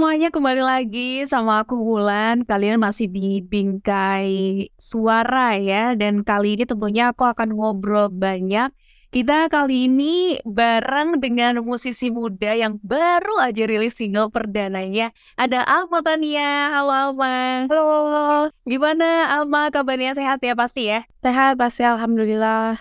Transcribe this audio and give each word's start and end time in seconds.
semuanya, 0.00 0.32
kembali 0.32 0.64
lagi 0.64 1.28
sama 1.28 1.60
aku 1.60 1.76
Wulan. 1.76 2.48
Kalian 2.48 2.80
masih 2.80 3.04
di 3.04 3.44
Bingkai 3.44 4.72
Suara 4.80 5.60
ya, 5.60 5.92
dan 5.92 6.24
kali 6.24 6.56
ini 6.56 6.64
tentunya 6.64 7.12
aku 7.12 7.28
akan 7.28 7.52
ngobrol 7.52 8.08
banyak. 8.08 8.72
Kita 9.12 9.52
kali 9.52 9.92
ini 9.92 10.40
bareng 10.48 11.20
dengan 11.20 11.60
musisi 11.60 12.08
muda 12.08 12.56
yang 12.56 12.80
baru 12.80 13.44
aja 13.44 13.68
rilis 13.68 14.00
single 14.00 14.32
perdananya. 14.32 15.12
Ada 15.36 15.68
Alma 15.68 16.00
Tania. 16.00 16.72
Halo 16.72 16.92
Alma. 17.12 17.68
Halo. 17.68 18.48
Gimana 18.64 19.36
Alma 19.36 19.68
kabarnya 19.68 20.16
sehat 20.16 20.40
ya 20.40 20.56
pasti 20.56 20.88
ya? 20.88 21.04
Sehat 21.20 21.60
pasti 21.60 21.84
alhamdulillah. 21.84 22.80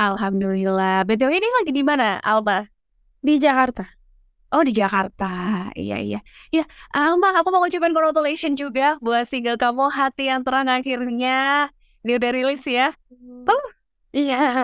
Alhamdulillah. 0.00 1.04
BTW 1.04 1.28
ini 1.28 1.48
lagi 1.60 1.76
di 1.76 1.84
mana 1.84 2.24
Alma? 2.24 2.64
Di 3.20 3.36
Jakarta. 3.36 4.03
Oh 4.52 4.62
di 4.62 4.70
Jakarta, 4.70 5.26
iya 5.74 5.98
iya. 5.98 6.18
Ya, 6.52 6.62
Alma, 6.94 7.34
aku 7.34 7.48
mau 7.50 7.64
ngucapin 7.64 7.90
congratulations 7.90 8.54
juga 8.54 9.00
buat 9.02 9.26
single 9.26 9.58
kamu 9.58 9.90
Hati 9.90 10.30
Yang 10.30 10.42
Terang 10.46 10.68
akhirnya. 10.70 11.68
Ini 12.04 12.12
udah 12.20 12.30
rilis 12.30 12.62
ya. 12.68 12.92
Oh, 13.48 13.64
Iya. 14.14 14.62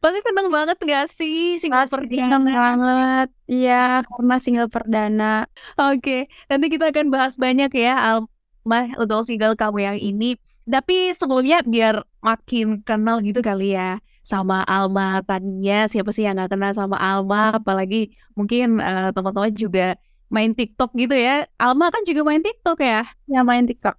pasti 0.00 0.18
seneng 0.24 0.48
banget 0.48 0.80
gak 0.80 1.06
sih 1.12 1.60
single 1.60 1.84
Pasti 1.84 2.16
seneng 2.16 2.42
perdana? 2.42 2.56
banget. 2.56 3.28
Iya, 3.46 3.82
karena 4.08 4.36
single 4.40 4.70
perdana. 4.72 5.32
Oke, 5.76 6.26
nanti 6.48 6.66
kita 6.72 6.88
akan 6.90 7.06
bahas 7.12 7.36
banyak 7.36 7.70
ya 7.76 7.94
Alma 8.00 8.80
untuk 8.98 9.22
single 9.28 9.54
kamu 9.54 9.78
yang 9.84 9.98
ini. 10.00 10.40
Tapi 10.66 11.12
sebelumnya 11.14 11.62
biar 11.62 12.02
makin 12.22 12.80
kenal 12.82 13.20
gitu 13.22 13.42
kali 13.42 13.74
ya 13.74 13.98
sama 14.22 14.62
Alma 14.68 15.20
Tania. 15.24 15.88
Siapa 15.90 16.10
sih 16.14 16.24
yang 16.26 16.36
gak 16.38 16.52
kenal 16.54 16.72
sama 16.76 16.96
Alma? 17.00 17.56
Apalagi 17.58 18.12
mungkin 18.38 18.78
eh, 18.80 19.10
teman-teman 19.14 19.52
juga 19.56 19.96
main 20.30 20.54
TikTok 20.54 20.94
gitu 20.94 21.14
ya. 21.16 21.44
Alma 21.58 21.90
kan 21.90 22.02
juga 22.06 22.22
main 22.22 22.42
TikTok 22.44 22.78
ya. 22.80 23.02
Yang 23.26 23.44
main 23.46 23.64
TikTok. 23.66 23.96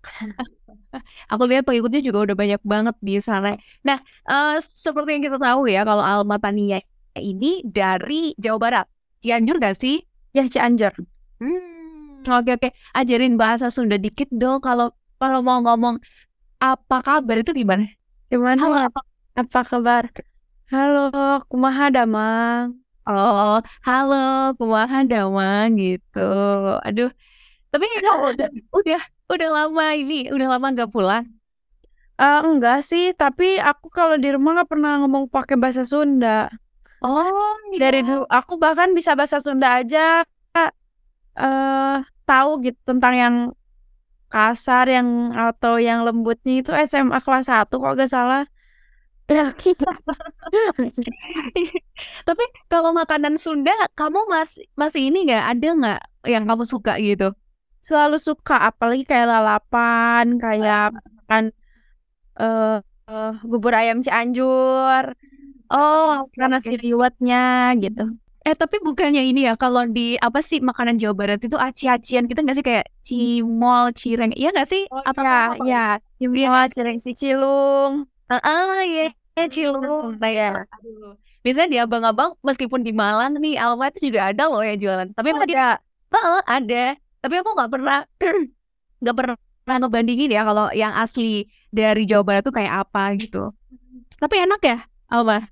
Aku 1.31 1.43
lihat 1.47 1.63
pengikutnya 1.67 2.01
juga 2.03 2.19
udah 2.29 2.35
banyak 2.37 2.61
banget 2.63 2.95
di 3.01 3.17
sana. 3.19 3.55
Nah, 3.83 3.99
eh, 4.27 4.57
seperti 4.61 5.09
yang 5.19 5.23
kita 5.27 5.37
tahu 5.39 5.67
ya, 5.67 5.81
kalau 5.87 6.03
Alma 6.03 6.37
Tania 6.37 6.79
ini 7.19 7.63
dari 7.67 8.31
Jawa 8.39 8.57
Barat. 8.59 8.85
Cianjur 9.21 9.61
gak 9.61 9.77
sih? 9.77 10.01
Ya 10.33 10.47
Cianjur. 10.47 10.93
Hmm, 11.41 12.25
oke 12.25 12.51
oke. 12.57 12.69
Ajarin 12.97 13.35
bahasa 13.37 13.69
Sunda 13.69 13.97
dikit 13.97 14.29
dong. 14.33 14.61
Kalau 14.63 14.93
kalau 15.21 15.39
mau 15.45 15.61
ngomong 15.61 16.01
apa 16.61 16.97
kabar 17.05 17.37
itu 17.41 17.51
gimana? 17.53 17.85
Gimana? 18.31 18.57
Halo. 18.61 18.77
Apa, 18.89 19.01
apa 19.35 19.59
kabar? 19.63 20.03
Halo, 20.71 21.11
kumaha 21.51 21.91
damang? 21.91 22.79
Oh, 23.07 23.59
halo, 23.87 24.15
kumaha 24.59 25.03
damang 25.07 25.75
gitu. 25.79 26.19
Aduh, 26.87 27.11
tapi 27.71 27.85
udah 28.31 28.49
udah 28.75 29.01
udah 29.31 29.49
lama 29.51 29.85
ini, 29.95 30.29
udah 30.31 30.47
lama 30.57 30.67
nggak 30.75 30.91
pulang. 30.91 31.25
Eh, 32.21 32.39
enggak 32.45 32.85
sih, 32.85 33.15
tapi 33.17 33.57
aku 33.57 33.89
kalau 33.89 34.15
di 34.19 34.29
rumah 34.35 34.61
nggak 34.61 34.69
pernah 34.69 35.01
ngomong 35.01 35.25
pakai 35.31 35.57
bahasa 35.57 35.83
Sunda. 35.87 36.51
Oh, 37.01 37.57
Dari 37.73 38.05
iya. 38.05 38.07
dulu 38.07 38.23
aku 38.29 38.61
bahkan 38.61 38.93
bisa 38.93 39.17
bahasa 39.17 39.41
Sunda 39.41 39.81
aja 39.81 40.21
eh 41.41 41.95
tahu 42.27 42.49
gitu 42.65 42.79
tentang 42.87 43.13
yang 43.23 43.35
kasar 44.31 44.85
yang 44.87 45.07
atau 45.35 45.75
yang 45.79 46.07
lembutnya 46.07 46.53
itu 46.63 46.71
SMA 46.87 47.19
kelas 47.19 47.47
1 47.51 47.75
kok 47.81 47.93
gak 47.99 48.11
salah. 48.11 48.43
Tapi 52.27 52.43
kalau 52.71 52.91
makanan 52.95 53.35
Sunda, 53.41 53.73
kamu 53.97 54.19
masih 54.31 54.63
masih 54.79 55.01
ini 55.11 55.17
nggak? 55.27 55.43
Ada 55.57 55.67
nggak 55.79 55.99
yang 56.33 56.43
kamu 56.49 56.63
suka 56.67 56.97
gitu? 57.01 57.31
Selalu 57.87 58.17
suka 58.27 58.53
apalagi 58.69 59.03
kayak 59.09 59.27
lalapan, 59.33 60.25
kayak 60.43 60.81
makan 61.17 61.43
eh 62.41 62.75
eh, 63.11 63.29
bubur 63.51 63.73
ayam 63.81 63.99
Cianjur, 64.05 65.03
Oh, 65.69 66.27
karena 66.31 66.47
oke. 66.47 66.57
nasi 66.59 66.73
liwetnya 66.83 67.37
gitu. 67.83 68.01
Eh 68.47 68.55
tapi 68.61 68.75
bukannya 68.87 69.21
ini 69.29 69.39
ya 69.47 69.53
kalau 69.63 69.83
di 69.95 70.01
apa 70.25 70.39
sih 70.49 70.57
makanan 70.69 70.95
Jawa 71.01 71.13
Barat 71.19 71.39
itu 71.45 71.57
aci-acian 71.67 72.23
gitu 72.29 72.39
nggak 72.41 72.57
sih 72.57 72.65
kayak 72.69 72.85
cimol, 73.07 73.83
cireng, 74.01 74.31
iya 74.39 74.47
nggak 74.53 74.67
sih? 74.73 74.81
Oh 74.91 75.03
Apa 75.09 75.21
iya, 75.21 75.31
apa? 75.53 75.63
iya, 75.63 75.77
Iya 76.35 76.45
cimol, 76.47 76.53
nggak 76.53 76.67
sih? 76.73 76.75
cireng 76.75 76.99
si 77.03 77.11
cilung. 77.19 77.93
Ah 78.29 78.81
iya, 78.87 79.13
iya, 79.37 79.45
cilung. 79.47 80.17
Nah 80.19 80.31
ya, 80.31 80.49
Iya. 80.53 80.63
aduh. 80.67 81.13
Biasanya 81.41 81.69
di 81.73 81.77
abang-abang 81.81 82.37
meskipun 82.45 82.85
di 82.85 82.93
Malang 82.93 83.41
nih 83.41 83.57
Alma 83.57 83.89
itu 83.89 84.11
juga 84.11 84.29
ada 84.29 84.45
loh 84.45 84.61
yang 84.61 84.77
jualan. 84.77 85.07
Tapi 85.17 85.29
Oh, 85.33 85.41
ada. 85.41 85.81
Heeh, 86.11 86.41
ada. 86.45 86.83
Tapi 87.21 87.35
aku 87.41 87.49
nggak 87.57 87.71
pernah 87.71 87.97
nggak 89.01 89.15
pernah 89.17 89.35
ngebandingin 89.65 90.29
ya 90.29 90.41
kalau 90.45 90.67
yang 90.75 90.93
asli 90.93 91.47
dari 91.71 92.03
Jawa 92.05 92.21
Barat 92.27 92.43
tuh 92.45 92.53
kayak 92.53 92.85
apa 92.85 93.15
gitu. 93.17 93.49
Tapi 94.21 94.35
enak 94.45 94.61
ya, 94.61 94.77
Alma? 95.09 95.49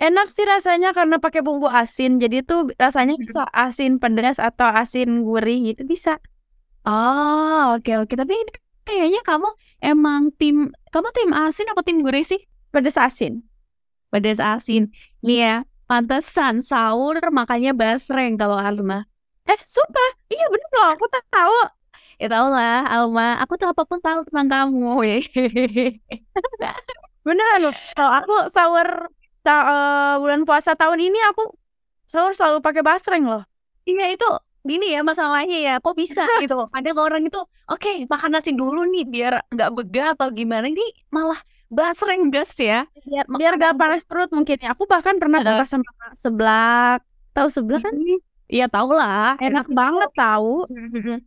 Enak 0.00 0.32
sih 0.32 0.48
rasanya 0.48 0.96
karena 0.96 1.20
pakai 1.20 1.44
bumbu 1.44 1.68
asin. 1.68 2.16
Jadi 2.18 2.40
tuh 2.42 2.72
rasanya 2.80 3.14
bisa 3.20 3.44
asin 3.52 4.00
pedas 4.00 4.40
atau 4.40 4.66
asin 4.66 5.22
gurih 5.22 5.60
gitu 5.70 5.84
bisa. 5.84 6.16
Oh, 6.88 7.76
oke 7.76 7.92
oke. 8.02 8.14
Tapi 8.16 8.32
ini 8.32 8.52
kayaknya 8.82 9.20
kamu 9.22 9.46
emang 9.84 10.32
tim 10.40 10.72
kamu 10.90 11.08
tim 11.12 11.30
asin 11.36 11.68
apa 11.68 11.84
tim 11.84 12.00
gurih 12.00 12.24
sih? 12.24 12.40
Pedas 12.70 12.96
asin. 12.98 13.42
Pedas 14.12 14.38
asin. 14.42 14.90
Nih 15.26 15.38
ya, 15.44 15.54
pantesan 15.90 16.62
sahur 16.62 17.18
makanya 17.34 17.72
basreng 17.74 18.38
kalau 18.40 18.58
Alma. 18.58 19.06
Eh, 19.50 19.58
sumpah. 19.66 20.10
Iya 20.30 20.44
bener 20.52 20.70
loh, 20.76 20.88
aku 20.94 21.04
tak 21.10 21.24
tahu. 21.34 21.56
Ya 22.20 22.26
tau 22.30 22.46
lah, 22.52 22.86
Alma. 22.86 23.38
Aku 23.42 23.54
tuh 23.60 23.68
apa 23.72 23.82
pun 23.88 23.98
tahu 24.02 24.18
tentang 24.28 24.48
kamu. 24.50 25.02
Beneran 27.26 27.58
loh. 27.68 27.74
Kalau 27.96 28.12
aku 28.16 28.34
sahur 28.52 28.88
ta- 29.44 29.66
eh, 29.68 30.14
bulan 30.22 30.42
puasa 30.48 30.72
tahun 30.76 30.98
ini 31.10 31.18
aku 31.32 31.42
sahur 32.08 32.32
selalu 32.36 32.58
pakai 32.64 32.82
basreng 32.84 33.24
loh. 33.28 33.42
Iya 33.88 34.16
itu 34.16 34.28
gini 34.60 34.92
ya 34.92 35.00
masalahnya 35.00 35.56
ya 35.56 35.74
kok 35.80 35.96
bisa 35.96 36.20
gitu 36.44 36.52
ada 36.68 36.90
orang 36.92 37.24
itu 37.24 37.40
oke 37.72 38.04
makan 38.12 38.30
nasi 38.36 38.52
dulu 38.52 38.84
nih 38.92 39.08
biar 39.08 39.40
nggak 39.48 39.70
begah 39.72 40.06
atau 40.12 40.28
gimana 40.36 40.68
ini 40.68 40.84
malah 41.08 41.40
basreng 41.70 42.34
gas 42.34 42.50
ya 42.58 42.82
Biar 43.06 43.24
biar 43.38 43.52
gak 43.62 43.74
panas 43.80 44.02
perut 44.08 44.30
mungkin 44.36 44.58
ya. 44.58 44.74
Aku 44.74 44.84
bahkan 44.90 45.16
pernah 45.22 45.38
buka 45.40 45.64
sama 45.66 45.86
seblak. 46.18 46.98
Tahu 47.30 47.48
seblak 47.48 47.80
kan? 47.86 47.94
iya 48.50 48.66
tau 48.66 48.90
lah 48.90 49.38
Enak 49.38 49.70
banget 49.70 50.10
tahu. 50.18 50.66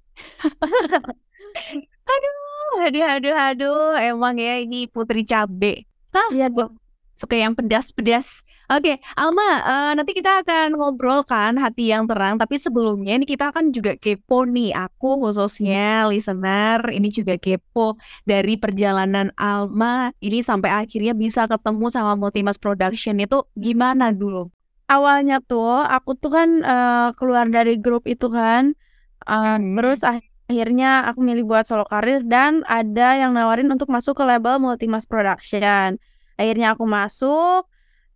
aduh 2.13 2.37
aduh 2.85 3.05
aduh 3.13 3.35
aduh 3.47 3.77
emang 3.97 4.35
ya 4.37 4.61
ini 4.63 4.85
putri 4.93 5.25
cabe 5.25 5.87
Hah, 6.13 6.29
Iya 6.29 6.45
dong. 6.53 6.77
Suka 7.23 7.39
yang 7.39 7.56
pedas-pedas 7.56 8.44
oke 8.67 9.00
Alma 9.16 9.51
eh, 9.63 9.91
nanti 9.95 10.11
kita 10.11 10.44
akan 10.44 10.75
ngobrol 10.75 11.23
kan 11.23 11.56
hati 11.56 11.95
yang 11.95 12.03
terang 12.03 12.35
tapi 12.35 12.59
sebelumnya 12.59 13.16
ini 13.16 13.23
kita 13.23 13.56
akan 13.56 13.72
juga 13.72 13.95
kepo 13.95 14.44
nih 14.44 14.75
aku 14.75 15.23
khususnya 15.23 16.11
listener 16.11 16.84
ini 16.91 17.07
juga 17.07 17.39
kepo 17.39 17.95
dari 18.28 18.59
perjalanan 18.59 19.31
Alma 19.39 20.11
ini 20.19 20.44
sampai 20.44 20.69
akhirnya 20.84 21.16
bisa 21.16 21.47
ketemu 21.47 21.88
sama 21.88 22.19
Multimas 22.19 22.59
Production 22.59 23.16
itu 23.23 23.47
gimana 23.55 24.11
dulu 24.11 24.52
Awalnya 24.91 25.40
tuh 25.40 25.79
aku 25.96 26.11
tuh 26.20 26.31
kan 26.37 26.49
eh, 26.61 27.09
keluar 27.17 27.47
dari 27.47 27.79
grup 27.79 28.03
itu 28.05 28.28
kan. 28.28 28.75
Eh, 29.23 29.55
Hmm. 29.58 29.79
terus 29.79 30.03
akhirnya 30.03 31.08
aku 31.09 31.20
milih 31.23 31.47
buat 31.47 31.64
solo 31.66 31.87
karir 31.87 32.22
dan 32.28 32.61
ada 32.67 33.16
yang 33.16 33.31
nawarin 33.34 33.72
untuk 33.72 33.87
masuk 33.90 34.14
ke 34.20 34.23
label 34.28 34.59
Multimas 34.59 35.08
Production. 35.08 35.97
Akhirnya 36.40 36.74
aku 36.74 36.84
masuk. 36.88 37.68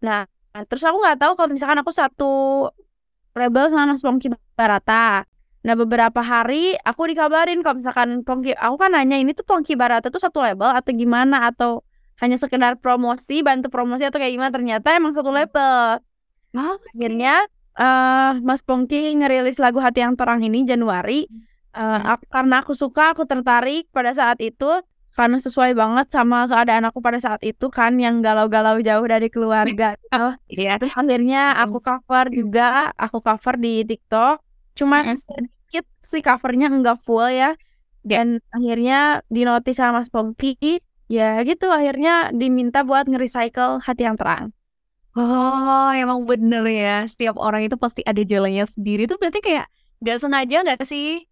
Nah, 0.02 0.26
terus 0.66 0.84
aku 0.86 0.98
nggak 0.98 1.18
tahu 1.22 1.34
kalau 1.38 1.50
misalkan 1.54 1.80
aku 1.82 1.94
satu 1.94 2.34
label 3.38 3.70
sama 3.70 3.94
Mas 3.94 4.02
Pongki 4.02 4.34
Barata. 4.58 5.26
Nah, 5.66 5.76
beberapa 5.76 6.24
hari 6.24 6.74
aku 6.82 7.12
dikabarin 7.12 7.60
kalau 7.62 7.78
misalkan 7.82 8.24
Pongki, 8.24 8.56
aku 8.56 8.76
kan 8.80 8.94
nanya 8.96 9.20
ini 9.20 9.36
tuh 9.36 9.44
Pongki 9.44 9.76
Barata 9.78 10.08
tuh 10.08 10.22
satu 10.22 10.42
label 10.42 10.72
atau 10.74 10.92
gimana 10.96 11.52
atau 11.52 11.84
hanya 12.18 12.40
sekedar 12.40 12.82
promosi, 12.82 13.46
bantu 13.46 13.70
promosi 13.70 14.02
atau 14.08 14.18
kayak 14.18 14.34
gimana? 14.34 14.50
Ternyata 14.50 14.98
emang 14.98 15.14
satu 15.14 15.30
label. 15.30 16.02
Hah? 16.56 16.76
Akhirnya 16.96 17.46
eh 17.78 18.32
Mas 18.42 18.66
Pongki 18.66 19.14
ngerilis 19.22 19.62
lagu 19.62 19.78
Hati 19.78 20.02
Yang 20.02 20.18
Terang 20.18 20.42
ini 20.42 20.66
Januari. 20.66 21.30
Eh, 21.78 22.02
aku- 22.10 22.26
karena 22.34 22.66
aku 22.66 22.74
suka, 22.74 23.14
aku 23.14 23.30
tertarik 23.30 23.86
pada 23.94 24.10
saat 24.10 24.42
itu 24.42 24.66
karena 25.18 25.42
sesuai 25.42 25.74
banget 25.74 26.14
sama 26.14 26.46
keadaan 26.46 26.86
aku 26.86 27.02
pada 27.02 27.18
saat 27.18 27.42
itu 27.42 27.74
kan 27.74 27.98
yang 27.98 28.22
galau-galau 28.22 28.78
jauh 28.86 29.02
dari 29.10 29.34
keluarga. 29.34 29.98
gitu. 30.06 30.62
Iya. 30.62 30.78
Terus 30.78 30.94
akhirnya 30.94 31.58
aku 31.58 31.82
cover 31.82 32.30
juga, 32.30 32.94
aku 32.94 33.18
cover 33.26 33.58
di 33.58 33.82
TikTok. 33.82 34.46
Cuma 34.78 35.02
sedikit 35.18 35.90
sih 36.06 36.22
covernya 36.22 36.70
enggak 36.70 37.02
full 37.02 37.26
ya. 37.34 37.58
Dan 38.06 38.46
akhirnya 38.54 39.26
dinotis 39.34 39.82
sama 39.82 40.06
Mas 40.06 40.14
Pongki. 40.14 40.78
Ya 41.10 41.42
gitu 41.42 41.72
akhirnya 41.72 42.30
diminta 42.36 42.86
buat 42.86 43.10
nge-recycle 43.10 43.82
Hati 43.82 44.06
Yang 44.06 44.18
Terang. 44.22 44.46
Oh, 45.18 45.90
emang 45.98 46.30
bener 46.30 46.62
ya. 46.70 47.02
Setiap 47.10 47.42
orang 47.42 47.66
itu 47.66 47.74
pasti 47.74 48.06
ada 48.06 48.22
jalannya 48.22 48.70
sendiri. 48.70 49.10
Itu 49.10 49.18
berarti 49.18 49.42
kayak 49.42 49.66
nggak 49.98 50.18
sengaja 50.22 50.58
nggak 50.62 50.86
sih? 50.86 51.26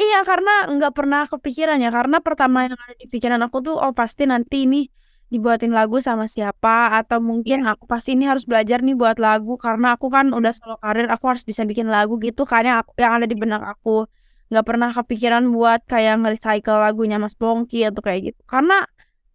Iya, 0.00 0.24
karena 0.24 0.50
nggak 0.72 0.92
pernah 0.96 1.22
kepikiran 1.28 1.76
ya, 1.84 1.92
karena 1.92 2.16
pertama 2.24 2.64
yang 2.64 2.76
ada 2.80 2.94
di 2.96 3.06
pikiran 3.12 3.40
aku 3.44 3.60
tuh, 3.60 3.76
oh 3.76 3.92
pasti 3.92 4.24
nanti 4.24 4.64
ini 4.64 4.88
dibuatin 5.28 5.72
lagu 5.72 6.00
sama 6.00 6.24
siapa, 6.24 6.96
atau 6.96 7.20
mungkin 7.20 7.64
Iya. 7.64 7.76
aku 7.76 7.84
pasti 7.84 8.16
ini 8.16 8.24
harus 8.24 8.44
belajar 8.48 8.80
nih 8.80 8.96
buat 8.96 9.20
lagu, 9.20 9.60
karena 9.60 9.96
aku 9.96 10.08
kan 10.08 10.32
udah 10.32 10.52
solo 10.56 10.76
karir, 10.80 11.08
aku 11.12 11.24
harus 11.28 11.44
bisa 11.44 11.68
bikin 11.68 11.92
lagu 11.92 12.16
gitu 12.24 12.48
kan 12.48 12.64
yang 12.64 12.80
aku 12.80 12.92
yang 12.96 13.12
ada 13.20 13.28
di 13.28 13.36
benak 13.36 13.60
aku. 13.64 14.08
Nggak 14.48 14.64
pernah 14.68 14.90
kepikiran 14.92 15.44
buat 15.52 15.80
kayak 15.88 16.20
nge-recycle 16.24 16.76
lagunya 16.80 17.16
Mas 17.20 17.32
Pongky 17.36 17.88
atau 17.88 18.00
kayak 18.04 18.20
gitu. 18.32 18.40
Karena 18.44 18.84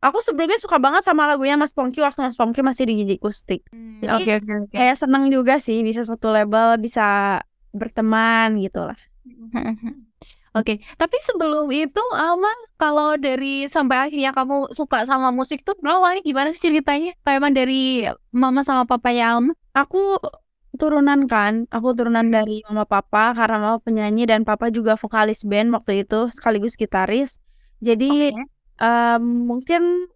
aku 0.01 0.21
sebelumnya 0.21 0.57
suka 0.61 0.77
banget 0.77 1.01
sama 1.05 1.25
lagunya 1.25 1.57
Mas 1.57 1.73
Pongky 1.73 2.01
waktu 2.05 2.21
Mas 2.21 2.37
Pongky 2.37 2.61
masih 2.61 2.85
di 2.85 3.01
Gigi 3.01 3.17
Kustik. 3.17 3.65
Jadi 4.01 4.13
oke 4.13 4.31
oke 4.45 4.53
oke. 4.69 4.75
kayak 4.77 4.93
seneng 4.97 5.29
juga 5.33 5.57
sih 5.57 5.81
bisa 5.81 6.05
satu 6.05 6.29
label, 6.29 6.77
bisa 6.77 7.41
berteman 7.73 8.57
gitulah. 8.61 8.97
Mhm 9.25 9.49
mhm. 9.53 9.93
Oke, 10.57 10.81
tapi 10.97 11.17
sebelum 11.21 11.69
itu, 11.69 12.01
Alma, 12.17 12.49
kalau 12.81 13.13
dari 13.15 13.69
sampai 13.69 14.09
akhirnya 14.09 14.33
kamu 14.33 14.73
suka 14.73 15.05
sama 15.05 15.29
musik 15.29 15.61
tuh 15.61 15.77
awalnya 15.85 16.25
gimana 16.25 16.49
sih 16.49 16.73
ceritanya? 16.73 17.13
Apa 17.21 17.37
emang 17.37 17.53
dari 17.53 18.09
mama 18.33 18.65
sama 18.65 18.89
papanya 18.89 19.37
Alma? 19.37 19.53
Aku 19.77 20.17
turunan 20.77 21.29
kan, 21.29 21.69
aku 21.69 21.93
turunan 21.93 22.25
dari 22.33 22.65
mama 22.65 22.89
papa 22.89 23.37
karena 23.37 23.57
mama 23.61 23.77
penyanyi 23.81 24.25
dan 24.25 24.41
papa 24.41 24.73
juga 24.73 24.97
vokalis 24.97 25.45
band 25.45 25.69
waktu 25.77 26.01
itu 26.01 26.33
sekaligus 26.33 26.73
gitaris. 26.73 27.37
Jadi, 27.77 28.33
Oke. 28.33 28.43
mmm, 28.81 29.21
mungkin 29.45 30.09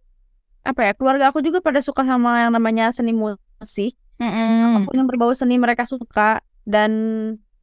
apa 0.62 0.90
ya, 0.90 0.92
keluarga 0.94 1.30
aku 1.30 1.42
juga 1.42 1.62
pada 1.62 1.82
suka 1.82 2.02
sama 2.02 2.42
yang 2.46 2.54
namanya 2.54 2.90
seni 2.90 3.14
musik. 3.14 3.94
Mhm. 4.18 4.86
Apa 4.86 4.90
pun 4.90 4.94
yang 4.98 5.08
berbau 5.10 5.34
seni 5.34 5.58
mereka 5.58 5.82
suka 5.82 6.42
dan 6.62 6.90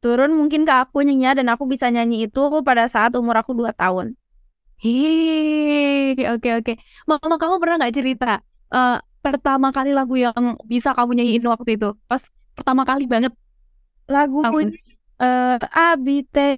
turun 0.02 0.32
mungkin 0.36 0.64
ke 0.68 0.72
akunya 0.72 1.32
dan 1.38 1.46
aku 1.52 1.64
bisa 1.68 1.86
nyanyi 1.92 2.26
itu 2.28 2.40
pada 2.64 2.84
saat 2.88 3.12
umur 3.16 3.36
aku 3.40 3.52
2 3.56 3.72
tahun. 3.76 4.16
Hih, 4.80 6.16
oke 6.32 6.48
oke. 6.60 6.72
Mama 7.08 7.36
kamu 7.36 7.56
pernah 7.60 7.76
nggak 7.80 7.94
cerita, 8.00 8.40
eee, 8.72 8.96
pertama 9.20 9.68
kali 9.76 9.92
lagu 9.92 10.16
yang 10.16 10.56
bisa 10.64 10.96
kamu 10.96 11.10
nyanyiin 11.20 11.44
waktu 11.52 11.70
itu? 11.76 11.88
Pas 12.08 12.22
pertama 12.56 12.82
kali 12.88 13.04
banget? 13.04 13.32
Lagunya, 14.08 14.48
Tahun. 14.50 14.68
eee, 15.20 15.56
Abi 15.76 16.16
teh 16.26 16.56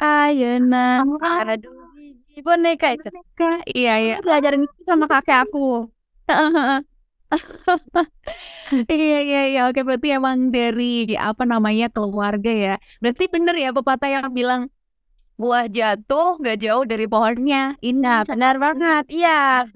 ayeuna 0.00 1.04
Oh. 1.04 1.18
aduh 1.20 1.92
biji 1.94 2.40
boneka 2.46 2.96
itu. 2.96 3.08
Boneka, 3.12 3.48
iya 3.76 3.92
iya. 4.02 4.12
Aku 4.18 4.26
diajarin 4.32 4.62
itu 4.66 4.80
sama 4.88 5.04
kakek 5.10 5.38
aku. 5.46 5.92
Iya 8.92 9.16
iya 9.26 9.40
iya, 9.50 9.60
oke 9.68 9.80
berarti 9.86 10.08
emang 10.18 10.38
dari 10.54 10.84
apa 11.16 11.44
namanya, 11.52 11.86
keluarga 11.94 12.50
ya. 12.50 12.74
Berarti 13.02 13.24
bener 13.34 13.54
ya 13.64 13.68
pepatah 13.76 14.08
yang 14.14 14.26
bilang, 14.38 14.62
"Buah 15.40 15.66
jatuh 15.70 16.38
nggak 16.40 16.56
jauh 16.64 16.84
dari 16.88 17.06
pohonnya." 17.12 17.76
Ini 17.84 17.98
Nah, 18.04 18.20
benar 18.28 18.56
banget, 18.62 19.04
iya. 19.14 19.66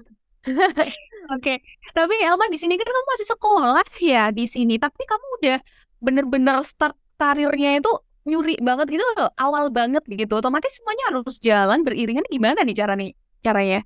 Oke, 1.35 1.53
tapi 1.95 2.15
Alma 2.27 2.45
di 2.51 2.59
sini 2.61 2.75
kan 2.79 2.87
kamu 2.87 3.07
masih 3.15 3.27
sekolah 3.33 3.85
ya 4.03 4.23
di 4.35 4.45
sini, 4.49 4.75
tapi 4.81 5.03
kamu 5.07 5.25
udah 5.41 5.57
bener-bener 6.03 6.55
start 6.67 6.95
karirnya 7.19 7.79
itu 7.79 7.91
nyuri 8.29 8.59
banget 8.61 8.87
gitu, 8.95 9.03
awal 9.39 9.71
banget 9.71 10.03
gitu, 10.07 10.33
otomatis 10.39 10.71
semuanya 10.79 11.03
harus 11.13 11.35
jalan 11.41 11.81
beriringan 11.87 12.25
gimana 12.31 12.61
nih 12.67 12.75
cara 12.77 12.93
nih 12.99 13.11
caranya? 13.43 13.81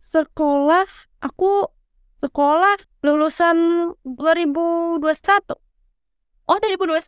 Sekolah, 0.00 0.86
aku 1.24 1.68
sekolah 2.22 2.76
lulusan 3.02 3.56
2021. 4.06 5.58
Oh 6.46 6.56
2021 6.58 7.06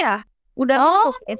ya? 0.00 0.24
Udah 0.56 0.76
Oh, 0.80 1.12
es 1.28 1.36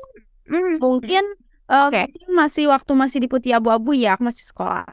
mmm, 0.48 0.76
mungkin, 0.80 1.24
eee, 1.68 1.84
Oke. 1.88 2.00
mungkin 2.08 2.28
masih 2.36 2.68
waktu 2.68 2.92
masih 2.92 3.18
di 3.24 3.28
Putih 3.32 3.56
Abu-Abu 3.56 3.96
ya, 3.96 4.16
aku 4.16 4.28
masih 4.28 4.44
sekolah. 4.44 4.84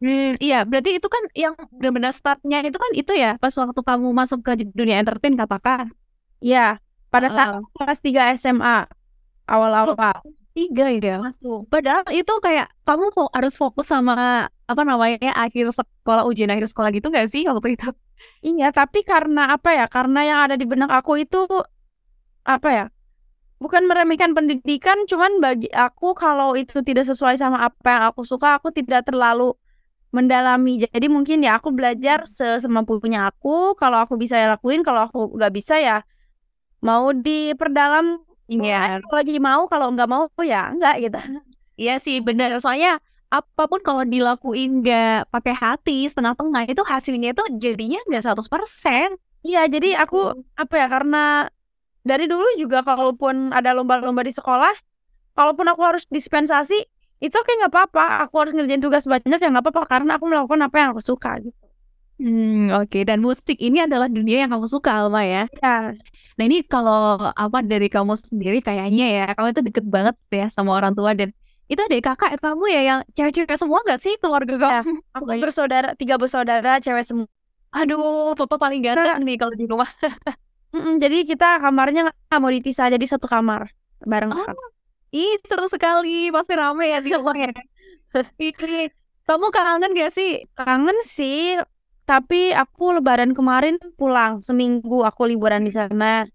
Mmm, 0.00 0.36
iya 0.44 0.64
berarti 0.68 1.00
itu 1.00 1.08
kan 1.08 1.24
yang 1.32 1.56
bener-bener 1.72 2.12
start-nya 2.12 2.60
itu 2.64 2.76
kan 2.76 2.90
itu 2.92 3.12
ya, 3.16 3.40
pas 3.40 3.52
waktu 3.56 3.80
kamu 3.80 4.08
masuk 4.12 4.40
ke 4.44 4.52
dunia 4.76 5.00
entertain 5.00 5.36
katakan? 5.36 5.88
Iya, 6.40 6.80
pada 7.08 7.28
saat 7.32 7.60
aku 7.60 7.68
kelas 7.80 8.00
3 8.04 8.22
SMA, 8.36 8.84
awal-awal. 9.48 9.96
3 10.56 10.84
ya? 10.96 11.20
Masuk. 11.20 11.68
Padahal 11.68 12.04
itu 12.12 12.32
kayak 12.40 12.68
kamu 12.88 13.12
harus 13.32 13.52
fokus 13.56 13.88
sama 13.88 14.48
apa 14.66 14.82
namanya, 14.82 15.32
akhir 15.34 15.70
sekolah, 15.70 16.26
ujian 16.26 16.50
akhir 16.50 16.66
sekolah 16.70 16.90
gitu 16.90 17.06
nggak 17.10 17.26
sih 17.30 17.46
waktu 17.46 17.78
itu? 17.78 17.88
Iya, 18.42 18.74
tapi 18.74 19.06
karena 19.06 19.54
apa 19.54 19.70
ya, 19.76 19.86
karena 19.86 20.20
yang 20.26 20.38
ada 20.50 20.54
di 20.58 20.66
benak 20.66 20.90
aku 20.90 21.22
itu, 21.22 21.46
apa 22.46 22.68
ya, 22.70 22.84
bukan 23.62 23.86
meremehkan 23.86 24.34
pendidikan, 24.34 25.06
cuman 25.06 25.38
bagi 25.38 25.70
aku 25.70 26.12
kalau 26.16 26.58
itu 26.58 26.82
tidak 26.82 27.06
sesuai 27.06 27.38
sama 27.38 27.62
apa 27.68 27.88
yang 27.88 28.04
aku 28.10 28.22
suka, 28.26 28.58
aku 28.58 28.74
tidak 28.74 29.06
terlalu 29.06 29.54
mendalami. 30.10 30.82
Jadi 30.86 31.06
mungkin 31.12 31.44
ya 31.44 31.58
aku 31.60 31.70
belajar 31.70 32.24
sesemampunya 32.26 33.28
aku, 33.30 33.76
kalau 33.76 34.02
aku 34.02 34.16
bisa 34.18 34.38
ya 34.40 34.56
lakuin, 34.56 34.82
kalau 34.82 35.06
aku 35.06 35.36
nggak 35.36 35.52
bisa 35.54 35.76
ya 35.78 36.02
mau 36.84 37.10
diperdalam 37.12 38.20
Iya. 38.46 39.02
kalau 39.02 39.16
lagi 39.18 39.42
mau, 39.42 39.66
kalau 39.66 39.90
nggak 39.90 40.06
mau 40.06 40.30
ya 40.46 40.70
enggak 40.70 41.02
gitu. 41.02 41.18
Iya 41.76 41.98
sih 41.98 42.22
bener, 42.22 42.56
soalnya 42.62 43.02
apa 43.38 43.62
pun 43.70 43.80
kalau 43.84 44.02
dilakuin 44.06 44.70
nggak 44.82 45.30
pakai 45.34 45.54
hati, 45.56 46.08
setengah-tengah, 46.10 46.62
itu 46.72 46.82
hasilnya 46.84 47.28
itu 47.34 47.44
jadinya 47.62 47.98
nggak 48.08 48.22
100%. 48.24 49.16
Iya, 49.46 49.60
jadi 49.70 49.88
aku 50.02 50.16
Gitu. 50.34 50.42
apa 50.58 50.74
ya, 50.80 50.86
karena 50.90 51.22
dari 52.06 52.24
dulu 52.30 52.46
juga 52.62 52.82
kalaupun 52.82 53.50
ada 53.54 53.70
lomba-lomba 53.76 54.22
di 54.26 54.32
sekolah, 54.34 54.74
kalaupun 55.38 55.66
aku 55.72 55.82
harus 55.88 56.04
dispensasi, 56.10 56.78
it's 57.22 57.36
okay 57.36 57.54
nggak 57.60 57.72
apa-apa, 57.74 58.04
aku 58.26 58.34
harus 58.42 58.52
ngerjain 58.56 58.82
tugas 58.82 59.04
banyak 59.06 59.38
ya 59.38 59.48
nggak 59.52 59.64
apa-apa, 59.66 59.82
karena 59.92 60.10
aku 60.18 60.24
melakukan 60.30 60.60
apa 60.66 60.76
yang 60.82 60.88
aku 60.94 61.02
suka 61.04 61.38
gitu. 61.44 61.66
Mmm, 62.16 62.72
oke 62.80 62.98
dan 63.04 63.20
musik 63.20 63.60
ini 63.60 63.84
adalah 63.84 64.08
dunia 64.08 64.36
yang 64.44 64.50
kamu 64.54 64.66
suka, 64.72 64.88
Alma, 65.04 65.20
ya? 65.28 65.44
Iya. 65.52 65.92
Nah 66.40 66.44
ini 66.48 66.64
kalau 66.64 67.20
apa, 67.36 67.58
dari 67.60 67.92
kamu 67.92 68.16
sendiri 68.16 68.58
kayaknya 68.64 69.04
ya, 69.16 69.24
kamu 69.36 69.48
itu 69.52 69.62
deket 69.68 69.84
banget 69.84 70.16
ya 70.32 70.48
sama 70.48 70.72
orang 70.80 70.96
tua 70.96 71.12
dan 71.12 71.28
itu 71.66 71.80
adik 71.82 72.02
kakak 72.06 72.38
kamu 72.38 72.64
ya 72.70 72.80
yang 72.82 73.00
cewek-cewek 73.10 73.58
semua 73.58 73.82
nggak 73.82 73.98
sih 73.98 74.14
keluarga 74.22 74.54
Iya, 74.54 74.66
kamu? 74.86 74.94
aku 75.14 75.24
bersaudara 75.42 75.88
3 75.94 76.14
bersaudara 76.14 76.78
cewek 76.78 77.02
semua. 77.02 77.26
Aduh, 77.74 78.32
papa 78.38 78.56
paling 78.56 78.80
ganteng 78.80 79.26
nih 79.26 79.36
kalau 79.36 79.54
di 79.54 79.66
rumah. 79.66 79.90
Mhm, 80.74 80.98
jadi 81.00 81.24
kita 81.24 81.62
kamarnya 81.62 82.10
nggak 82.10 82.38
mau 82.42 82.50
dipisah, 82.52 82.90
jadi 82.92 83.06
satu 83.06 83.30
kamar 83.30 83.70
Oh, 84.02 84.06
barengan. 84.10 84.52
ih 85.08 85.38
seru 85.46 85.70
sekali, 85.70 86.28
pasti 86.28 86.52
rame 86.52 86.90
ya 86.90 86.98
di 87.00 87.10
rumah 87.16 87.32
ya? 87.32 87.48
Kamu 89.26 89.46
kangen 89.50 89.90
nggak 89.94 90.12
sih? 90.12 90.44
Kangen 90.54 90.98
sih, 91.02 91.56
tapi 92.04 92.54
aku 92.54 92.98
lebaran 92.98 93.34
kemarin 93.34 93.78
pulang, 93.96 94.38
seminggu 94.42 95.02
aku 95.02 95.26
liburan 95.26 95.66
di 95.66 95.72
sana. 95.72 96.26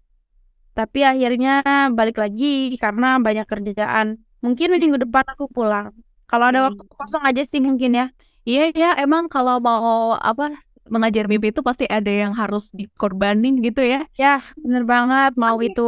Tapi 0.72 1.00
akhirnya 1.04 1.60
balik 1.92 2.20
lagi 2.20 2.72
karena 2.76 3.20
banyak 3.20 3.44
kerjaan. 3.48 4.16
Mungkin 4.42 4.74
minggu 4.74 4.98
depan 4.98 5.22
aku 5.30 5.46
pulang. 5.46 5.94
Kalau 6.26 6.50
ada 6.50 6.66
waktu 6.66 6.82
Mmm. 6.82 6.88
kosong 6.90 7.22
aja 7.22 7.42
sih 7.46 7.62
mungkin 7.62 7.94
ya. 7.94 8.06
Iya 8.42 8.74
ya, 8.74 8.88
emang 8.98 9.30
kalau 9.30 9.62
mau 9.62 10.18
apa, 10.18 10.58
mengajar 10.90 11.30
mimpi 11.30 11.54
itu 11.54 11.62
pasti 11.62 11.86
ada 11.86 12.10
yang 12.10 12.34
harus 12.34 12.74
dikorbanin 12.74 13.62
gitu 13.62 13.86
ya? 13.86 14.02
Yah, 14.20 14.44
bener 14.60 14.84
banget, 14.84 15.30
mau 15.40 15.56
itu 15.64 15.80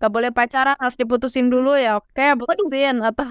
nggak 0.00 0.12
boleh 0.14 0.30
pacaran, 0.36 0.76
harus 0.82 0.96
diputusin 1.00 1.46
dulu 1.52 1.70
ya 1.78 1.98
oke 2.00 2.24
Waduh. 2.46 2.70
putusin, 2.70 2.96
atau 3.04 3.26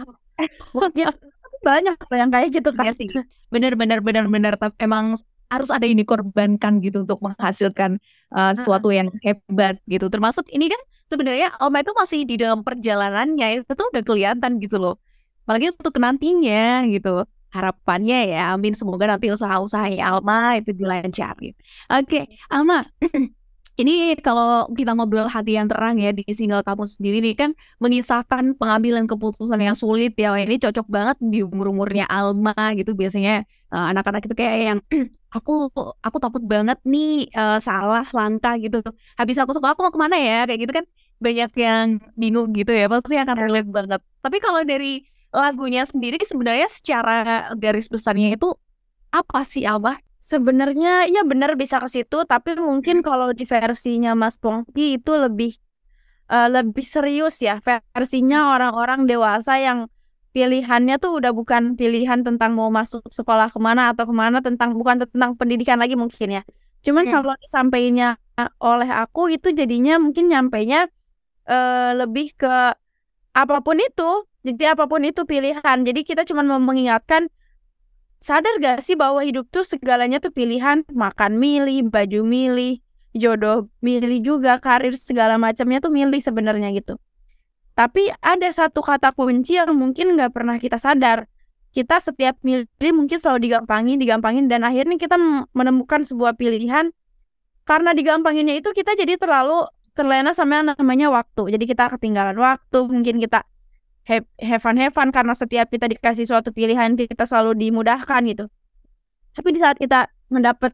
mungkin 0.76 1.10
banyak 1.68 1.96
loh 2.10 2.18
yang 2.22 2.32
kayak 2.34 2.50
gitu 2.58 2.72
Iya 2.74 2.90
kan. 2.90 2.94
sih, 2.98 3.10
bener 3.54 3.78
bener 3.78 4.00
bener 4.02 4.26
bener, 4.34 4.54
tap 4.58 4.74
emang 4.82 5.14
harus 5.54 5.70
ada 5.70 5.86
yang 5.86 6.02
dikorbankan 6.02 6.82
gitu 6.82 7.06
untuk 7.06 7.22
menghasilkan, 7.22 8.02
eee, 8.34 8.52
Heeh. 8.56 8.58
sesuatu 8.58 8.90
yang 8.90 9.14
hebat 9.22 9.78
gitu. 9.86 10.10
Termasuk 10.10 10.50
ini 10.50 10.74
kan 10.74 10.82
sebenarnya 11.14 11.54
Alma 11.62 11.80
itu 11.86 11.94
masih 11.96 12.20
di 12.26 12.36
dalam 12.42 12.62
perjalanannya, 12.66 13.62
itu 13.66 13.72
tuh 13.78 13.88
udah 13.94 14.04
kelihatan 14.06 14.52
gitu 14.64 14.78
loh. 14.82 14.96
Apalagi 15.46 15.76
untuk 15.76 15.96
nantinya 16.02 16.88
gitu, 16.90 17.26
harapannya 17.54 18.34
ya, 18.34 18.56
amin 18.58 18.74
semoga 18.74 19.06
nanti 19.10 19.30
usaha-usahanya 19.34 20.02
Alma 20.18 20.58
itu 20.60 20.72
dilancarin. 20.74 21.54
Oke, 21.94 22.26
Alma, 22.50 22.82
ini 23.82 24.16
kalau 24.22 24.70
kita 24.78 24.94
ngobrol 24.98 25.28
hati 25.30 25.58
yang 25.60 25.68
terang 25.72 25.98
ya 26.02 26.12
di 26.16 26.24
single 26.34 26.62
kamu 26.66 26.86
sendiri 26.90 27.18
nih 27.26 27.36
kan 27.38 27.52
mengisahkan 27.84 28.56
pengambilan 28.60 29.06
keputusan 29.10 29.60
yang 29.62 29.76
sulit 29.78 30.14
ya, 30.18 30.34
ini 30.40 30.58
cocok 30.62 30.88
banget 30.90 31.18
di 31.22 31.42
umur-umurnya 31.46 32.06
Alma 32.10 32.54
gitu 32.78 32.94
biasanya, 32.98 33.44
eee, 33.74 33.86
anak-anak 33.94 34.24
itu 34.30 34.36
kayak 34.38 34.58
yang, 34.76 34.80
"Aku 35.38 35.70
aku 36.06 36.18
takut 36.22 36.44
banget 36.46 36.78
nih, 36.88 37.28
eee, 37.34 37.58
salah 37.66 38.06
langkah 38.14 38.56
gitu, 38.62 38.80
habis 39.20 39.38
aku 39.42 39.52
sekolah 39.58 39.74
aku 39.76 39.82
mau 39.90 39.94
ke 39.94 40.00
mana 40.02 40.18
ya?" 40.22 40.46
Kayak 40.48 40.60
gitu 40.70 40.74
kan 40.82 40.86
banyak 41.22 41.52
yang 41.58 41.88
bingung 42.16 42.52
gitu 42.56 42.72
ya, 42.74 42.88
pasti 42.90 43.16
akan 43.18 43.38
relate 43.38 43.70
banget. 43.70 44.02
Tapi 44.22 44.38
kalau 44.42 44.62
dari 44.66 45.04
lagunya 45.34 45.84
sendiri 45.86 46.22
sebenarnya 46.22 46.70
secara 46.70 47.50
garis 47.58 47.90
besarnya 47.90 48.38
itu 48.38 48.54
apa 49.14 49.46
sih, 49.46 49.66
Alma? 49.66 49.98
Sebenarnya 50.24 51.06
iya 51.10 51.22
bener 51.28 51.54
bisa 51.60 51.78
ke 51.84 51.90
situ, 51.92 52.24
tapi 52.26 52.56
mungkin 52.58 53.04
kalau 53.04 53.34
di 53.36 53.44
versinya 53.46 54.16
Mas 54.16 54.40
Pongky 54.40 54.98
itu 55.02 55.12
lebih, 55.20 55.54
eee, 56.32 56.48
lebih 56.52 56.86
serius 56.86 57.40
ya, 57.44 57.60
versinya 57.64 58.56
orang-orang 58.56 59.06
dewasa 59.10 59.60
yang 59.60 59.88
pilihannya 60.34 60.98
tuh 60.98 61.22
udah 61.22 61.30
bukan 61.36 61.78
pilihan 61.78 62.26
tentang 62.26 62.58
mau 62.58 62.70
masuk 62.74 63.06
sekolah 63.14 63.54
ke 63.54 63.60
mana 63.62 63.94
atau 63.94 64.10
ke 64.10 64.16
mana 64.16 64.42
tentang 64.42 64.74
bukan 64.80 65.06
tentang 65.06 65.38
pendidikan 65.38 65.78
lagi 65.78 65.94
mungkin 65.94 66.42
ya. 66.42 66.44
Cuman 66.82 67.06
Hmm. 67.06 67.14
kalau 67.22 67.34
disampaikannya 67.38 68.18
oleh 68.60 68.90
aku 68.90 69.30
itu 69.30 69.54
jadinya 69.54 70.02
mungkin 70.02 70.28
nyampainya 70.34 70.90
uh, 71.48 71.92
lebih 71.98 72.36
ke 72.36 72.76
apa 73.34 73.58
pun 73.66 73.78
itu. 73.82 74.28
Jadi 74.44 74.64
apa 74.68 74.86
pun 74.92 75.08
itu 75.08 75.24
pilihan. 75.24 75.78
Jadi 75.88 76.04
kita 76.04 76.28
cuma 76.28 76.44
mau 76.44 76.60
mengingatkan 76.60 77.32
sadar 78.20 78.56
gak 78.60 78.84
sih 78.84 78.96
bahwa 78.96 79.24
hidup 79.24 79.48
tuh 79.52 79.64
segalanya 79.68 80.20
tuh 80.20 80.32
pilihan, 80.32 80.84
makan 80.92 81.40
milih, 81.40 81.88
baju 81.88 82.24
milih, 82.24 82.84
jodoh 83.16 83.72
milih 83.80 84.20
juga, 84.20 84.60
karir 84.60 84.96
segala 85.00 85.40
macamnya 85.40 85.80
tuh 85.80 85.92
milih 85.92 86.20
sebenarnya 86.20 86.72
gitu. 86.76 87.00
Tapi 87.74 88.12
ada 88.22 88.48
satu 88.54 88.86
kata 88.86 89.12
kunci 89.18 89.58
yang 89.58 89.74
mungkin 89.74 90.14
nggak 90.14 90.32
pernah 90.32 90.62
kita 90.62 90.78
sadar. 90.78 91.26
Kita 91.74 91.98
setiap 91.98 92.38
milih 92.46 92.94
mungkin 92.94 93.18
selalu 93.18 93.50
digampangin, 93.50 93.98
digampangin, 93.98 94.46
dan 94.46 94.62
akhirnya 94.62 94.94
kita 95.02 95.18
menemukan 95.58 96.06
sebuah 96.06 96.38
pilihan. 96.38 96.94
Karena 97.66 97.96
digampanginnya 97.98 98.60
itu 98.60 98.70
kita 98.76 98.94
jadi 98.94 99.18
terlalu 99.18 99.66
terlena 99.94 100.34
sama 100.34 100.62
yang 100.62 100.66
namanya 100.74 101.08
waktu. 101.14 101.54
Jadi 101.58 101.66
kita 101.70 101.90
ketinggalan 101.98 102.38
waktu, 102.38 102.80
mungkin 102.90 103.22
kita 103.22 103.46
have, 104.10 104.26
have 104.42 104.62
fun, 104.62 104.76
have 104.78 104.94
fun 104.94 105.10
karena 105.14 105.34
setiap 105.38 105.70
kita 105.70 105.88
dikasih 105.90 106.28
suatu 106.28 106.50
pilihan 106.50 106.98
kita 106.98 107.24
selalu 107.24 107.58
dimudahkan 107.58 108.22
gitu. 108.30 108.46
Tapi 109.34 109.50
di 109.54 109.60
saat 109.62 109.78
kita 109.82 110.10
mendapat 110.30 110.74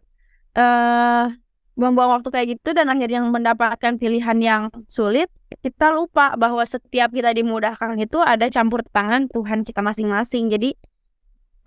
uh, 0.59 1.31
buang-buang 1.79 2.19
waktu 2.19 2.29
kayak 2.31 2.47
gitu 2.59 2.75
dan 2.75 2.91
akhirnya 2.91 3.23
mendapatkan 3.23 3.95
pilihan 3.95 4.38
yang 4.43 4.63
sulit, 4.91 5.31
kita 5.63 5.95
lupa 5.95 6.35
bahwa 6.35 6.59
setiap 6.67 7.11
kita 7.15 7.31
dimudahkan 7.31 7.95
itu 7.99 8.19
ada 8.19 8.51
campur 8.51 8.83
tangan 8.91 9.31
Tuhan 9.31 9.63
kita 9.63 9.79
masing-masing. 9.79 10.51
Jadi 10.51 10.75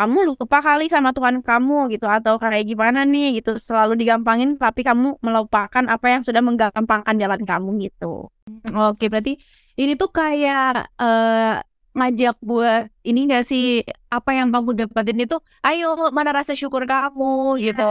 kamu 0.03 0.35
lupa 0.35 0.59
kali 0.59 0.91
sama 0.91 1.15
Tuhan 1.15 1.47
kamu 1.47 1.95
gitu. 1.95 2.11
Atau 2.11 2.43
kayak 2.43 2.67
gimana 2.67 3.07
nih 3.07 3.39
gitu. 3.39 3.55
Selalu 3.55 3.95
digampangin 4.03 4.59
tapi 4.59 4.83
kamu 4.83 5.23
melupakan 5.23 5.85
apa 5.87 6.07
yang 6.11 6.27
sudah 6.27 6.43
menggampangkan 6.43 7.15
jalan 7.15 7.43
kamu 7.47 7.87
gitu. 7.87 8.27
Oke, 8.75 9.07
berarti 9.07 9.39
ini 9.79 9.95
tuh 9.95 10.11
kayak 10.11 10.91
uh, 10.99 11.63
ngajak 11.93 12.41
buat 12.41 12.89
ini 13.05 13.29
gak 13.29 13.45
sih 13.45 13.85
apa 14.09 14.33
yang 14.33 14.49
kamu 14.49 14.85
dapetin 14.85 15.29
itu 15.29 15.37
ayo 15.61 15.93
mana 16.09 16.33
rasa 16.33 16.57
syukur 16.57 16.89
kamu 16.89 17.61
gitu. 17.61 17.91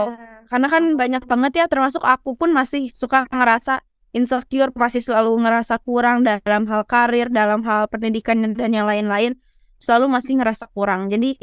Karena 0.50 0.68
kan 0.68 0.84
banyak 0.98 1.22
banget 1.24 1.52
ya 1.62 1.66
termasuk 1.70 2.02
aku 2.02 2.34
pun 2.34 2.50
masih 2.50 2.90
suka 2.92 3.30
ngerasa 3.30 3.80
insecure 4.12 4.74
masih 4.76 5.00
selalu 5.00 5.40
ngerasa 5.40 5.80
kurang 5.80 6.26
dalam 6.26 6.68
hal 6.68 6.82
karir 6.84 7.32
dalam 7.32 7.64
hal 7.64 7.88
pendidikan 7.88 8.42
dan 8.58 8.70
yang 8.74 8.84
lain-lain. 8.90 9.38
Selalu 9.78 10.14
masih 10.18 10.38
ngerasa 10.38 10.70
kurang. 10.74 11.10
Jadi 11.10 11.38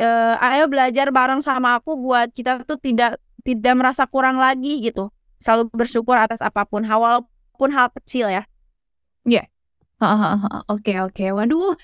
uh, 0.00 0.34
ayo 0.52 0.68
belajar 0.70 1.08
bareng 1.10 1.40
sama 1.44 1.80
aku 1.80 1.96
buat 1.98 2.30
kita 2.32 2.64
tuh 2.68 2.78
tidak 2.80 3.18
tidak 3.46 3.74
merasa 3.78 4.04
kurang 4.08 4.36
lagi 4.40 4.82
gitu 4.82 5.08
selalu 5.40 5.68
bersyukur 5.72 6.16
atas 6.16 6.40
apa 6.40 6.64
pun 6.64 6.82
hal 6.84 6.98
walaupun 6.98 7.70
hal 7.72 7.88
kecil 7.92 8.28
ya 8.32 8.44
Iya. 9.26 9.42
Oke 10.72 10.92
oke. 11.02 11.24
Waduh, 11.36 11.74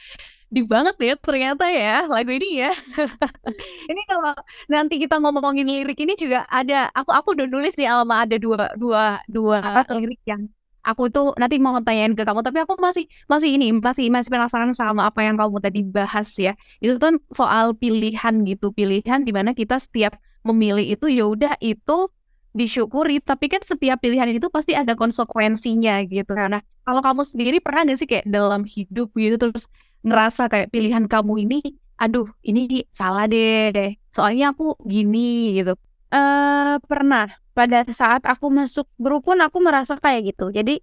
deep 0.55 0.67
banget 0.75 0.95
ya 1.09 1.15
ternyata 1.19 1.65
ya 1.73 2.07
lagu 2.13 2.31
ini 2.39 2.47
ya. 2.63 2.71
Ini 3.91 4.03
kalau 4.11 4.33
nanti 4.73 4.95
kita 5.03 5.15
ngomongin 5.23 5.67
lirik 5.69 5.99
ini 6.05 6.15
juga 6.23 6.39
ada 6.49 6.89
aku 6.99 7.11
aku 7.19 7.29
udah 7.37 7.47
nulis 7.51 7.75
di 7.81 7.85
Alma 7.89 8.15
ada 8.25 8.37
dua 8.39 8.73
dua 8.79 9.21
dua 9.27 9.59
lirik 9.91 10.21
yang 10.29 10.43
aku 10.83 11.09
tuh 11.15 11.35
nanti 11.39 11.57
mau 11.63 11.79
tanyain 11.81 12.13
ke 12.15 12.23
kamu 12.27 12.43
tapi 12.43 12.59
aku 12.63 12.75
masih 12.79 13.07
masih 13.31 13.55
ini 13.55 13.71
masih 13.75 14.11
masih 14.11 14.31
penasaran 14.31 14.75
sama 14.75 15.09
apa 15.09 15.23
yang 15.23 15.39
kamu 15.39 15.59
tadi 15.63 15.81
bahas 15.87 16.29
ya. 16.37 16.53
Itu 16.83 16.99
kan 16.99 17.23
soal 17.31 17.75
pilihan 17.79 18.35
gitu, 18.47 18.75
pilihan 18.75 19.23
di 19.23 19.33
mana 19.35 19.55
kita 19.55 19.79
setiap 19.79 20.19
memilih 20.43 20.83
itu 20.83 21.07
ya 21.07 21.25
udah 21.31 21.55
itu 21.63 22.11
disyukuri 22.53 23.23
tapi 23.25 23.49
kan 23.49 23.63
setiap 23.65 24.03
pilihan 24.03 24.29
itu 24.29 24.51
pasti 24.53 24.77
ada 24.77 24.93
konsekuensinya 24.99 26.05
gitu. 26.05 26.35
Nah, 26.37 26.61
kalau 26.85 27.01
kamu 27.01 27.23
sendiri 27.25 27.59
pernah 27.65 27.87
gak 27.89 27.99
sih 27.99 28.09
kayak 28.11 28.27
dalam 28.29 28.67
hidup 28.67 29.09
gitu 29.17 29.39
terus 29.39 29.71
ngerasa 30.03 30.51
kayak 30.51 30.69
pilihan 30.75 31.07
kamu 31.07 31.47
ini 31.47 31.59
aduh 32.03 32.27
ini 32.43 32.83
salah 32.91 33.31
deh 33.31 33.71
deh 33.71 33.95
soalnya 34.11 34.51
aku 34.51 34.75
gini 34.83 35.55
gitu 35.63 35.79
eh 36.13 36.77
pernah. 36.85 37.29
Pada 37.53 37.85
saat 37.93 38.25
aku 38.25 38.49
masuk 38.49 38.89
grup 38.97 39.29
pun 39.29 39.37
aku 39.45 39.61
merasa 39.61 40.01
kayak 40.01 40.33
gitu. 40.33 40.49
Jadi 40.53 40.81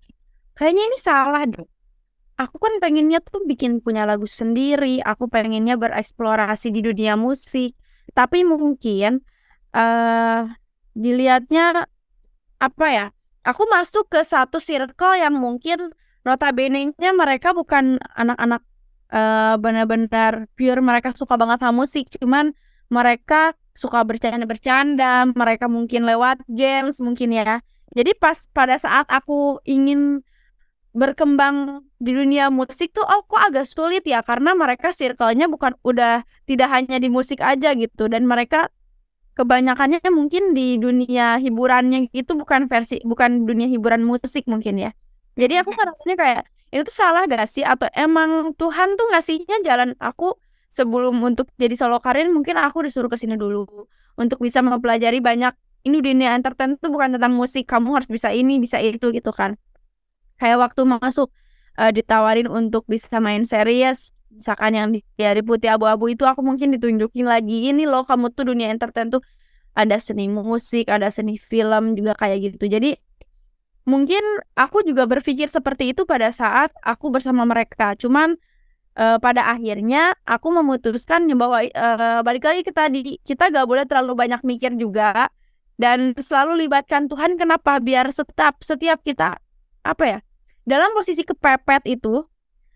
kayaknya 0.54 0.84
ini 0.86 0.98
salah 1.02 1.42
deh. 1.50 1.66
Aku 2.38 2.62
kan 2.62 2.78
pengennya 2.78 3.20
tuh 3.26 3.42
bikin 3.46 3.82
punya 3.82 4.06
lagu 4.06 4.30
sendiri. 4.30 5.02
Aku 5.02 5.28
pengennya 5.34 5.76
bereksplorasi 5.82 6.70
di 6.70 6.82
dunia 6.86 7.18
musik. 7.18 7.74
Tapi 8.14 8.46
mungkin 8.46 9.22
eh 9.74 10.42
dilihatnya 10.98 11.86
apa 12.60 12.86
ya 12.92 13.06
aku 13.46 13.64
masuk 13.72 14.12
ke 14.12 14.22
satu 14.26 14.60
circle 14.60 15.16
yang 15.16 15.38
mungkin 15.38 15.94
notabene-nya 16.28 17.12
mereka 17.16 17.56
bukan 17.56 17.98
anak-anak 18.18 18.62
uh, 19.14 19.56
benar-benar 19.58 20.46
pure 20.54 20.82
mereka 20.84 21.16
suka 21.16 21.40
banget 21.40 21.64
sama 21.64 21.74
musik. 21.86 22.06
Cuman 22.14 22.54
mereka 22.92 23.56
suka 23.80 24.04
bercanda-bercanda 24.04 25.32
mereka 25.32 25.72
mungkin 25.72 26.04
lewat 26.04 26.44
games 26.52 27.00
mungkin 27.00 27.32
ya. 27.32 27.64
Jadi 27.96 28.12
pas 28.20 28.52
pada 28.52 28.76
saat 28.76 29.08
aku 29.08 29.64
ingin 29.64 30.20
berkembang 30.92 31.88
di 32.02 32.12
dunia 32.12 32.52
musik 32.52 32.92
tuh 32.92 33.08
oh 33.08 33.24
kok 33.24 33.40
agak 33.40 33.64
sulit 33.64 34.04
ya? 34.04 34.20
Karena 34.20 34.52
mereka 34.52 34.92
circle-nya 34.92 35.48
bukan 35.48 35.80
udah 35.88 36.28
tidak 36.44 36.68
hanya 36.76 37.00
di 37.00 37.08
musik 37.08 37.40
aja 37.40 37.72
gitu. 37.72 38.12
Dan 38.12 38.28
mereka 38.28 38.68
kebanyakannya 39.40 40.04
mungkin 40.12 40.52
di 40.52 40.76
dunia 40.76 41.40
hiburannya 41.40 42.12
itu 42.12 42.36
bukan 42.36 42.68
versi 42.68 43.00
bukan 43.08 43.48
dunia 43.48 43.72
hiburan 43.72 44.04
musik 44.04 44.44
mungkin 44.52 44.76
ya. 44.76 44.92
Jadi 45.40 45.56
aku 45.64 45.72
ngerasanya 45.72 46.16
kayak 46.20 46.44
itu 46.70 46.84
tuh 46.84 46.96
salah 47.00 47.24
gak 47.26 47.48
sih? 47.48 47.64
Atau 47.64 47.88
emang 47.96 48.52
Tuhan 48.60 49.00
tuh 49.00 49.08
ngasihnya 49.16 49.64
jalan 49.64 49.96
aku 50.04 50.36
sebelum 50.70 51.18
untuk 51.26 51.50
jadi 51.58 51.74
solo 51.74 51.98
karir 51.98 52.30
mungkin 52.30 52.56
aku 52.62 52.86
disuruh 52.86 53.10
ke 53.10 53.18
sini 53.18 53.36
dulu 53.36 53.66
untuk 54.16 54.38
bisa 54.40 54.62
mempelajari 54.62 55.20
banyak 55.20 55.54
ini 55.84 55.98
dunia 56.04 56.36
entertain 56.38 56.78
tuh 56.78 56.94
bukan 56.94 57.18
tentang 57.18 57.34
musik 57.34 57.66
kamu 57.66 58.00
harus 58.00 58.10
bisa 58.12 58.30
ini 58.30 58.60
bisa 58.62 58.78
itu 58.84 59.10
gitu 59.10 59.32
kan. 59.34 59.56
Kayak 60.40 60.72
waktu 60.72 60.88
masuk 60.88 61.32
uh, 61.80 61.92
ditawarin 61.92 62.48
untuk 62.48 62.84
bisa 62.88 63.20
main 63.20 63.44
series 63.44 64.12
misalkan 64.30 64.72
yang 64.78 64.88
di 64.94 65.02
Hari 65.18 65.42
Putih 65.42 65.74
Abu-Abu 65.74 66.14
itu 66.14 66.24
aku 66.24 66.46
mungkin 66.46 66.72
ditunjukin 66.78 67.26
lagi 67.26 67.74
ini 67.74 67.90
loh 67.90 68.06
kamu 68.06 68.30
tuh 68.32 68.54
dunia 68.54 68.70
entertain 68.70 69.10
tuh 69.10 69.26
ada 69.74 69.98
seni 69.98 70.30
musik 70.30 70.88
ada 70.92 71.10
seni 71.10 71.40
film 71.40 71.98
juga 71.98 72.14
kayak 72.16 72.54
gitu. 72.54 72.70
Jadi 72.70 73.00
mungkin 73.90 74.22
aku 74.54 74.86
juga 74.86 75.10
berpikir 75.10 75.50
seperti 75.50 75.98
itu 75.98 76.06
pada 76.06 76.30
saat 76.30 76.70
aku 76.86 77.10
bersama 77.10 77.48
mereka. 77.48 77.98
Cuman 77.98 78.38
uh, 79.00 79.18
pada 79.18 79.48
akhirnya 79.48 80.12
aku 80.28 80.52
memutuskan 80.52 81.24
bahwa 81.40 81.64
uh, 81.64 82.20
balik 82.22 82.44
lagi 82.44 82.62
kita 82.68 82.92
di 82.92 83.16
kita 83.24 83.48
gak 83.48 83.64
boleh 83.64 83.88
terlalu 83.88 84.20
banyak 84.20 84.44
mikir 84.44 84.76
juga 84.76 85.32
dan 85.80 86.12
selalu 86.20 86.68
libatkan 86.68 87.08
Tuhan. 87.08 87.40
Kenapa? 87.40 87.80
Biar 87.80 88.12
setiap 88.12 88.60
setiap 88.60 89.00
kita 89.00 89.40
apa 89.80 90.04
ya 90.04 90.20
dalam 90.68 90.92
posisi 90.92 91.24
kepepet 91.24 91.88
itu 91.88 92.28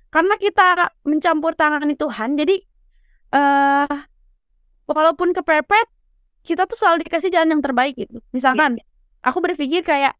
karena 0.07 0.39
kita 0.39 0.95
mencampur 1.03 1.51
tangani 1.53 1.99
Tuhan 1.99 2.39
jadi 2.39 2.55
uh, 3.35 3.97
walaupun 4.87 5.35
kepepet 5.35 5.91
kita 6.47 6.63
tuh 6.63 6.79
selalu 6.79 7.07
dikasih 7.07 7.31
jalan 7.31 7.59
yang 7.59 7.63
terbaik 7.63 7.99
gitu. 7.99 8.23
Misalkan 8.31 8.79
aku 9.23 9.39
berpikir 9.43 9.83
kayak 9.83 10.15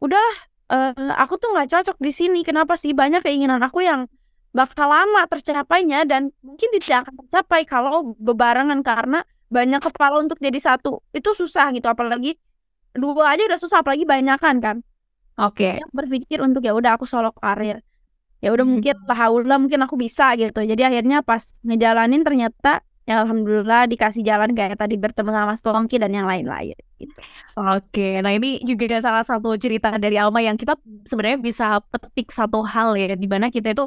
udahlah 0.00 0.36
uh, 0.72 1.14
aku 1.20 1.36
tuh 1.40 1.52
nggak 1.52 1.68
cocok 1.72 1.96
di 2.00 2.12
sini. 2.12 2.40
Kenapa 2.44 2.76
sih? 2.80 2.96
Banyak 2.96 3.24
keinginan 3.24 3.60
aku 3.60 3.84
yang 3.84 4.08
bakal 4.56 4.88
lama 4.88 5.28
tercapainya 5.28 6.08
dan 6.08 6.32
mungkin 6.40 6.68
tidak 6.80 7.04
akan 7.04 7.14
tercapai 7.28 7.68
kalau 7.68 8.16
bebarengan 8.16 8.80
karena 8.80 9.20
banyak 9.52 9.84
kepala 9.84 10.24
untuk 10.24 10.40
jadi 10.40 10.56
satu. 10.56 11.04
Itu 11.12 11.36
susah 11.36 11.76
gitu 11.76 11.84
apalagi 11.92 12.40
dua 12.96 13.36
aja 13.36 13.44
udah 13.44 13.60
susah 13.60 13.84
apalagi 13.84 14.08
banyakan 14.08 14.56
kan. 14.64 14.76
Oke. 15.36 15.76
Okay. 15.76 15.84
berpikir 15.92 16.40
untuk 16.40 16.64
ya 16.64 16.72
udah 16.72 16.96
aku 16.96 17.04
solo 17.04 17.36
karir. 17.36 17.84
Ya 18.40 18.48
udah 18.52 18.64
mungkin 18.64 18.96
lah 19.04 19.58
mungkin 19.60 19.80
aku 19.84 20.00
bisa 20.00 20.32
gitu. 20.40 20.64
Jadi 20.64 20.80
akhirnya 20.80 21.20
pas 21.20 21.52
ngejalanin 21.60 22.24
ternyata 22.24 22.80
ya 23.06 23.22
alhamdulillah 23.22 23.86
dikasih 23.86 24.24
jalan 24.26 24.50
kayak 24.56 24.80
tadi 24.80 24.98
bertemu 24.98 25.30
sama 25.30 25.46
Mas 25.54 25.62
Pongki 25.62 25.96
dan 26.02 26.10
yang 26.10 26.26
lain-lain 26.26 26.74
gitu. 26.98 27.20
Oke, 27.54 28.18
nah 28.18 28.34
ini 28.34 28.58
juga 28.66 28.98
salah 28.98 29.22
satu 29.22 29.54
cerita 29.54 29.94
dari 29.94 30.18
Alma 30.18 30.42
yang 30.42 30.58
kita 30.58 30.74
sebenarnya 31.06 31.38
bisa 31.38 31.78
petik 31.86 32.34
satu 32.34 32.66
hal 32.66 32.98
ya 32.98 33.14
di 33.14 33.28
mana 33.30 33.52
kita 33.52 33.72
itu 33.72 33.86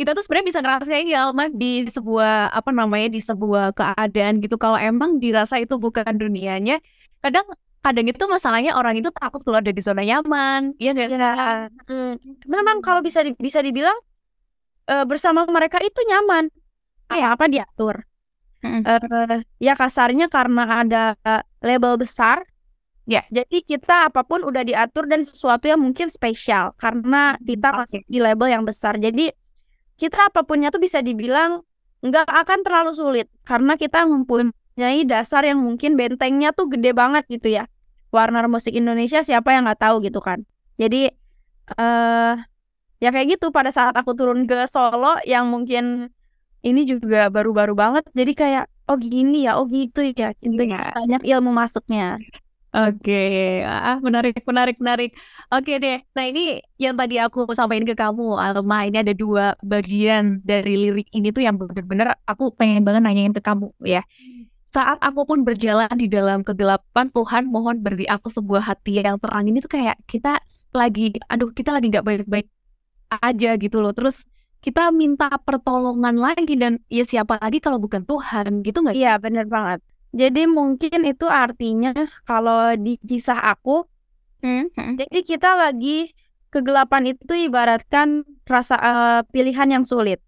kita 0.00 0.16
tuh 0.16 0.24
sebenarnya 0.24 0.48
bisa 0.48 0.60
ngerasain 0.64 1.06
ya 1.12 1.28
Alma 1.28 1.52
di 1.52 1.84
sebuah 1.84 2.56
apa 2.56 2.72
namanya 2.72 3.12
di 3.12 3.20
sebuah 3.20 3.76
keadaan 3.76 4.40
gitu 4.40 4.56
kalau 4.56 4.80
emang 4.80 5.20
dirasa 5.20 5.60
itu 5.60 5.76
bukan 5.76 6.08
dunianya 6.16 6.80
kadang 7.20 7.44
kadang 7.84 8.08
itu 8.08 8.24
masalahnya 8.24 8.72
orang 8.80 8.96
itu 8.96 9.12
takut 9.12 9.44
keluar 9.44 9.60
dari 9.60 9.76
zona 9.84 10.00
nyaman 10.00 10.72
iya 10.80 10.96
gak 10.96 11.08
sih 11.12 11.20
ya, 11.20 11.68
hmm. 11.68 12.48
memang 12.48 12.80
kalau 12.80 13.04
bisa 13.04 13.20
di, 13.20 13.36
bisa 13.36 13.60
dibilang 13.60 13.96
e, 14.88 15.04
bersama 15.04 15.44
mereka 15.44 15.76
itu 15.84 16.00
nyaman 16.08 16.48
ya 17.18 17.34
apa 17.34 17.50
diatur. 17.50 18.06
Mhm. 18.60 18.84
Eh, 18.84 19.38
ya 19.58 19.72
kasarnya 19.72 20.28
karena 20.28 20.62
ada 20.68 21.16
label 21.64 21.96
besar, 21.96 22.44
Ya. 23.08 23.26
jadi 23.32 23.64
kita 23.66 24.12
apa 24.12 24.22
pun 24.22 24.44
udah 24.46 24.62
diatur 24.62 25.10
dan 25.10 25.26
sesuatu 25.26 25.66
yang 25.66 25.82
mungkin 25.82 26.12
spesial 26.12 26.70
karena 26.78 27.34
kita 27.42 27.74
masuk 27.74 28.06
di 28.06 28.22
label 28.22 28.46
yang 28.46 28.62
besar. 28.62 29.00
Jadi 29.02 29.34
kita 30.00 30.32
apapunnya 30.32 30.72
tuh 30.72 30.80
bisa 30.80 31.04
dibilang 31.04 31.60
nggak 32.00 32.24
akan 32.24 32.58
terlalu 32.64 32.96
sulit 32.96 33.28
karena 33.44 33.76
kita 33.76 34.08
mempunyai 34.08 35.04
dasar 35.04 35.44
yang 35.44 35.60
mungkin 35.60 36.00
bentengnya 36.00 36.56
tuh 36.56 36.72
gede 36.72 36.96
banget 36.96 37.28
gitu 37.28 37.52
ya. 37.52 37.68
Warner 38.10 38.48
Musik 38.48 38.72
Indonesia 38.74 39.20
siapa 39.20 39.52
yang 39.52 39.68
nggak 39.68 39.80
tahu 39.84 40.00
gitu 40.02 40.18
kan. 40.24 40.42
Jadi 40.80 41.12
eh 41.76 42.34
ya 43.00 43.08
kayak 43.12 43.36
gitu 43.38 43.52
pada 43.52 43.70
saat 43.70 43.94
aku 43.96 44.16
turun 44.16 44.48
ke 44.48 44.64
Solo 44.66 45.20
yang 45.28 45.46
mungkin 45.52 46.08
ini 46.64 46.88
juga 46.88 47.28
baru-baru 47.28 47.76
banget. 47.76 48.04
Jadi 48.16 48.32
kayak 48.32 48.64
oh 48.88 48.96
gini 48.98 49.46
ya, 49.46 49.60
oh 49.60 49.68
gitu 49.68 50.00
ya. 50.16 50.32
Intinya 50.40 50.90
Iya. 50.90 50.96
banyak 50.96 51.22
ilmu 51.28 51.50
masuknya. 51.54 52.18
Oke, 52.70 53.10
ah, 53.66 53.98
menarik 53.98 54.46
menarik 54.46 54.78
menarik. 54.78 55.10
Oke 55.50 55.82
deh, 55.82 55.98
nah 56.14 56.22
ini 56.22 56.62
yang 56.78 56.94
tadi 56.94 57.18
aku 57.18 57.50
sampaikan 57.50 57.82
ke 57.82 57.98
kamu, 57.98 58.38
Alma, 58.38 58.86
ini 58.86 59.02
ada 59.02 59.10
2 59.10 59.58
bagian 59.58 60.38
dari 60.46 60.78
lirik 60.78 61.10
ini 61.10 61.34
tuh 61.34 61.42
yang 61.42 61.58
bener-bener 61.58 62.14
aku 62.30 62.54
pengen 62.54 62.86
banget 62.86 63.02
nanyain 63.02 63.34
ke 63.34 63.42
kamu 63.42 63.74
ya. 63.82 64.06
Saat 64.70 65.02
aku 65.02 65.26
pun 65.26 65.42
berjalan 65.42 65.90
di 65.98 66.06
dalam 66.06 66.46
kegelapan, 66.46 67.10
Tuhan 67.10 67.50
mohon 67.50 67.82
beri 67.82 68.06
aku 68.06 68.30
sebuah 68.30 68.62
hati 68.62 69.02
yang 69.02 69.18
terang. 69.18 69.50
Ini 69.50 69.58
tuh 69.66 69.72
kayak 69.74 69.96
kita 70.06 70.38
lagi, 70.70 71.18
aduh 71.26 71.50
kita 71.50 71.74
lagi 71.74 71.90
nggak 71.90 72.06
baik-baik 72.06 72.46
aja 73.10 73.50
gitu 73.58 73.82
loh. 73.82 73.90
Terus 73.96 74.22
kita 74.62 74.94
minta 74.94 75.26
pertolongan 75.42 76.16
lagi 76.22 76.54
dan 76.54 76.78
ya 76.86 77.02
siapa 77.02 77.42
lagi 77.42 77.58
kalau 77.58 77.82
bukan 77.82 78.06
Tuhan 78.06 78.62
gitu 78.62 78.78
nggak? 78.86 78.94
Iya 78.94 79.18
bener 79.18 79.46
banget. 79.50 79.80
Jadi 80.10 80.50
mungkin 80.50 81.06
itu 81.06 81.26
artinya 81.30 81.94
kalau 82.26 82.74
di 82.74 82.98
kisah 82.98 83.38
aku, 83.54 83.86
Hmm, 84.40 84.72
hmm. 84.72 84.96
jadi 84.96 85.18
kita 85.20 85.52
lagi 85.52 86.16
kegelapan 86.48 87.12
itu 87.12 87.32
ibaratkan 87.36 88.24
rasa 88.48 88.74
eh, 88.80 89.20
pilihan 89.30 89.68
yang 89.68 89.84
sulit. 89.84 90.18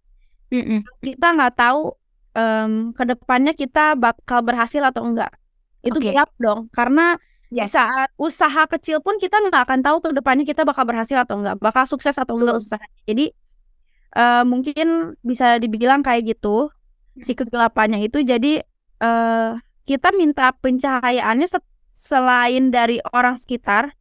Mm-mm. 0.53 0.85
Kita 1.01 1.33
nggak 1.33 1.57
tahu 1.57 1.97
em, 2.37 2.93
ke 2.93 3.05
depannya 3.09 3.57
kita 3.57 3.97
bakal 3.97 4.45
berhasil 4.45 4.85
atau 4.85 5.03
enggak. 5.09 5.33
Itu 5.81 5.99
Oke. 5.99 6.13
gelap 6.13 6.31
dong, 6.39 6.69
karena 6.71 7.17
di 7.53 7.65
Yes. 7.65 7.73
saat 7.77 8.09
usaha 8.17 8.65
kecil 8.69 9.01
pun 9.05 9.17
kita 9.21 9.37
nggak 9.37 9.69
akan 9.69 9.81
tahu 9.85 9.97
ke 10.01 10.09
depannya 10.17 10.45
kita 10.49 10.65
bakal 10.65 10.85
berhasil 10.89 11.17
atau 11.21 11.41
enggak, 11.41 11.57
bakal 11.61 11.85
sukses 11.89 12.17
atau 12.17 12.37
enggak 12.37 12.61
Betul. 12.61 12.65
usaha. 12.69 12.87
Jadi 13.09 13.25
eh, 14.17 14.45
mungkin 14.45 15.17
bisa 15.25 15.57
dibilang 15.57 16.01
kayak 16.05 16.37
gitu 16.37 16.69
si 17.21 17.33
kegelapannya 17.33 18.05
itu. 18.05 18.21
Jadi 18.25 18.61
eh, 19.01 19.51
kita 19.83 20.15
minta 20.15 20.55
pencahayaannya 20.55 21.49
selain 21.91 22.71
dari 22.71 22.99
orang 23.15 23.39
sekitar 23.39 23.95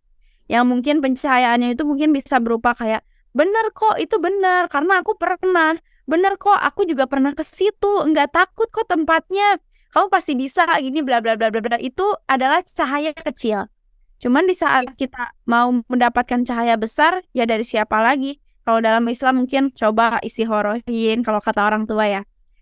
yang 0.50 0.67
mungkin 0.67 1.00
pencahayaannya 1.00 1.77
itu 1.77 1.83
mungkin 1.88 2.11
bisa 2.11 2.41
berupa 2.43 2.75
kayak 2.75 3.05
bener 3.31 3.72
kok 3.72 3.96
itu 3.96 4.20
bener 4.20 4.67
karena 4.67 5.00
aku 5.00 5.15
pernah. 5.15 5.79
Bener 6.09 6.35
kok 6.35 6.57
aku 6.57 6.83
juga 6.83 7.07
pernah 7.07 7.31
ke 7.31 7.46
situ. 7.46 8.03
Nggak 8.03 8.35
takut 8.35 8.67
kok 8.67 8.89
tempatnya. 8.89 9.61
Kamu 9.96 10.11
pasti 10.11 10.35
bisa 10.35 10.67
gini 10.79 11.00
bla 11.00 11.24
bla 11.24 11.39
bla 11.39 11.48
bla 11.48 11.61
bla. 11.63 11.77
Itu 11.79 12.03
adalah 12.27 12.59
cahaya 12.67 13.15
kecil. 13.15 13.72
Cuman 14.20 14.46
di 14.46 14.53
saat 14.53 14.91
kita 15.00 15.33
mau 15.48 15.72
mendapatkan 15.87 16.44
cahaya 16.44 16.75
besar 16.75 17.24
ya 17.31 17.48
dari 17.48 17.63
siapa 17.63 18.03
lagi? 18.03 18.37
Kalau 18.61 18.83
dalam 18.83 19.07
Islam 19.09 19.46
mungkin 19.46 19.74
coba 19.74 20.22
isi 20.22 20.46
horohin 20.46 21.25
kalau 21.25 21.41
kata 21.41 21.65
orang 21.65 21.89
tua 21.89 22.05
ya 22.05 22.22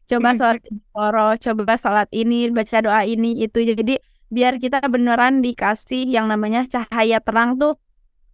coba 0.10 0.34
Hmm. 0.34 0.38
sholat 0.38 0.60
istiqoroh 0.66 1.34
coba 1.38 1.74
sholat 1.78 2.10
ini 2.12 2.50
baca 2.50 2.78
doa 2.82 3.02
ini 3.06 3.46
itu 3.46 3.62
jadi 3.62 4.02
biar 4.30 4.58
kita 4.58 4.82
beneran 4.90 5.42
dikasih 5.42 6.06
yang 6.10 6.26
namanya 6.30 6.66
cahaya 6.66 7.22
terang 7.22 7.58
tuh 7.58 7.78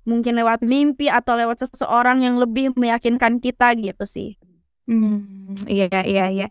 mungkin 0.05 0.37
lewat 0.37 0.61
mimpi 0.61 1.09
atau 1.09 1.35
lewat 1.35 1.65
seseorang 1.65 2.21
yang 2.23 2.35
lebih 2.37 2.71
meyakinkan 2.77 3.41
kita 3.41 3.73
gitu 3.75 4.05
sih. 4.05 4.37
Hmm, 4.85 5.51
iya 5.65 5.89
iya 6.05 6.25
iya. 6.29 6.47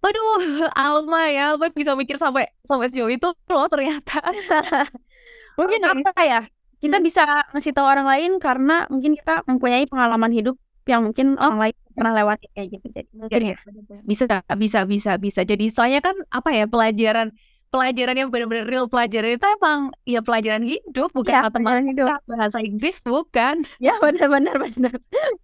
Waduh, 0.00 0.38
Alma 0.78 1.28
ya, 1.28 1.52
Alma 1.52 1.66
bisa 1.74 1.92
mikir 1.98 2.16
sampai 2.16 2.48
sampai 2.64 2.88
sejauh 2.88 3.10
itu 3.10 3.28
loh 3.50 3.66
ternyata. 3.68 4.22
Mungkin 5.58 5.82
apa 5.84 6.12
ya? 6.24 6.40
Kita 6.80 6.96
Hmm. 6.96 7.04
bisa 7.04 7.22
ngasih 7.52 7.76
tahu 7.76 7.84
orang 7.84 8.08
lain 8.08 8.30
karena 8.40 8.88
mungkin 8.88 9.12
kita 9.18 9.44
mempunyai 9.44 9.84
pengalaman 9.84 10.32
hidup 10.32 10.56
yang 10.90 11.06
mungkin 11.06 11.38
Oh. 11.38 11.46
orang 11.46 11.70
lain 11.70 11.76
pernah 11.94 12.12
lewati 12.16 12.46
kayak 12.50 12.68
gitu. 12.74 12.86
Jadi 12.90 13.08
mungkin 13.14 13.40
Iya, 13.40 13.54
ya. 13.54 13.56
Bisa 14.02 14.24
bisa 14.56 14.80
bisa 14.84 15.10
bisa. 15.16 15.40
Jadi 15.42 15.70
soalnya 15.70 16.00
kan 16.02 16.16
apa 16.28 16.50
ya 16.50 16.66
pelajaran 16.66 17.30
pelajaran 17.70 18.18
yang 18.18 18.28
benar-benar 18.28 18.66
real 18.66 18.90
pelajaran 18.90 19.38
itu 19.38 19.46
emang 19.46 19.80
ya 20.02 20.18
pelajaran 20.18 20.66
hidup 20.66 21.14
bukan 21.14 21.30
Ya, 21.30 21.40
matematika, 21.46 21.62
pelajaran 21.62 21.86
hidup. 21.86 22.08
bahasa 22.26 22.58
Inggris 22.60 22.96
bukan. 23.00 23.54
Ya 23.78 23.94
benar 24.02 24.26
benar 24.26 24.56
benar. 24.58 24.92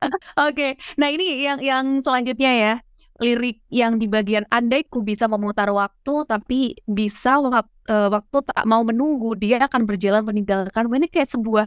Oke, 0.47 0.75
nah 0.97 1.07
ini 1.07 1.47
yang 1.47 1.59
yang 1.63 1.85
selanjutnya 2.03 2.51
ya 2.53 2.75
lirik 3.17 3.65
yang 3.73 3.97
di 3.97 4.05
bagian 4.07 4.45
andai 4.51 4.85
ku 4.85 5.01
bisa 5.01 5.25
memutar 5.25 5.73
waktu 5.73 6.29
tapi 6.29 6.77
bisa 6.85 7.41
wak- 7.41 7.73
eh, 7.87 8.09
waktu 8.13 8.45
tak 8.45 8.61
mau 8.69 8.85
menunggu 8.85 9.33
dia 9.33 9.57
akan 9.63 9.89
berjalan 9.89 10.21
meninggalkan 10.21 10.85
ini 10.91 11.09
kayak 11.09 11.31
sebuah 11.31 11.65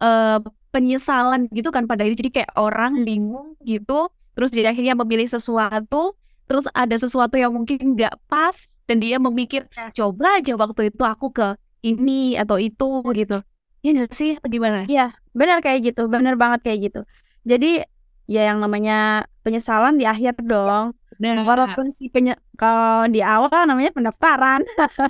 eh, 0.00 0.38
penyesalan 0.72 1.48
gitu 1.52 1.72
kan 1.72 1.88
pada 1.88 2.04
ini 2.04 2.14
jadi 2.14 2.30
kayak 2.42 2.52
orang 2.58 3.04
bingung 3.06 3.56
gitu 3.64 4.12
terus 4.36 4.52
dia 4.52 4.68
akhirnya 4.68 4.92
memilih 4.92 5.24
sesuatu 5.24 6.12
terus 6.44 6.68
ada 6.76 6.92
sesuatu 6.94 7.34
yang 7.40 7.50
mungkin 7.56 7.96
nggak 7.96 8.12
pas 8.28 8.54
dan 8.86 9.00
dia 9.00 9.16
memikir 9.16 9.64
Ya. 9.72 9.90
coba 9.92 10.38
aja 10.38 10.52
waktu 10.54 10.92
itu 10.92 11.02
aku 11.02 11.32
ke 11.32 11.56
ini 11.82 12.36
atau 12.36 12.60
itu 12.60 13.02
gitu 13.16 13.40
ya 13.80 13.90
nggak 13.94 14.10
sih 14.10 14.34
atau 14.34 14.50
gimana? 14.50 14.82
Iya, 14.90 15.14
benar 15.30 15.62
kayak 15.62 15.94
gitu, 15.94 16.10
benar 16.10 16.34
banget 16.34 16.66
kayak 16.66 16.90
gitu. 16.90 17.00
Jadi 17.46 17.86
ya 18.26 18.50
yang 18.50 18.58
namanya 18.58 19.22
penyesalan 19.46 19.94
di 19.94 20.02
akhir 20.02 20.42
dong. 20.42 20.90
Nah, 21.22 21.46
Walaupun 21.46 21.94
si 21.94 22.10
penye 22.10 22.34
kalau 22.58 23.06
di 23.06 23.22
awal 23.22 23.62
namanya 23.70 23.94
pendaftaran. 23.94 24.60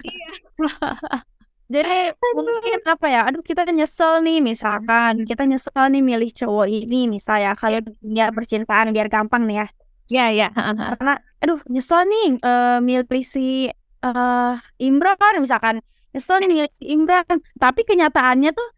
iya. 0.04 0.28
Jadi 1.66 2.14
mungkin 2.38 2.78
apa 2.86 3.06
ya? 3.10 3.20
Aduh 3.26 3.42
kita 3.42 3.66
nyesel 3.66 4.22
nih 4.22 4.38
misalkan 4.38 5.26
kita 5.26 5.42
nyesel 5.50 5.90
nih 5.90 6.02
milih 6.02 6.30
cowok 6.30 6.66
ini 6.70 7.10
misalnya 7.10 7.58
kalau 7.58 7.82
dunia 7.82 8.30
percintaan 8.30 8.94
biar 8.94 9.10
gampang 9.10 9.42
nih 9.50 9.56
ya. 9.62 9.66
Ya 10.06 10.24
ya. 10.30 10.46
Karena 10.54 11.18
aduh 11.42 11.58
nyesel 11.66 12.06
nih 12.06 12.24
eh, 12.38 12.78
milih 12.78 13.24
si 13.26 13.66
eh 14.06 14.54
Imran 14.78 15.34
misalkan. 15.42 15.82
Nyesel 16.14 16.36
nih 16.46 16.48
milih 16.54 16.70
si 16.70 16.84
Imran. 16.94 17.26
Tapi 17.58 17.80
kenyataannya 17.82 18.50
tuh 18.54 18.68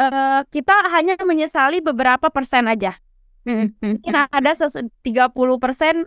eh 0.00 0.40
kita 0.48 0.74
hanya 0.96 1.14
menyesali 1.20 1.84
beberapa 1.84 2.32
persen 2.32 2.64
aja. 2.72 2.96
Mungkin 4.00 4.14
ada 4.16 4.52
sesu- 4.56 4.88
30% 5.04 6.06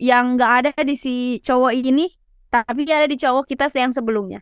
yang 0.00 0.34
nggak 0.34 0.52
ada 0.64 0.70
di 0.82 0.96
si 0.96 1.38
cowok 1.44 1.72
ini, 1.76 2.08
tapi 2.50 2.88
ada 2.88 3.06
di 3.06 3.14
cowok 3.20 3.44
kita 3.46 3.68
yang 3.76 3.92
sebelumnya. 3.94 4.40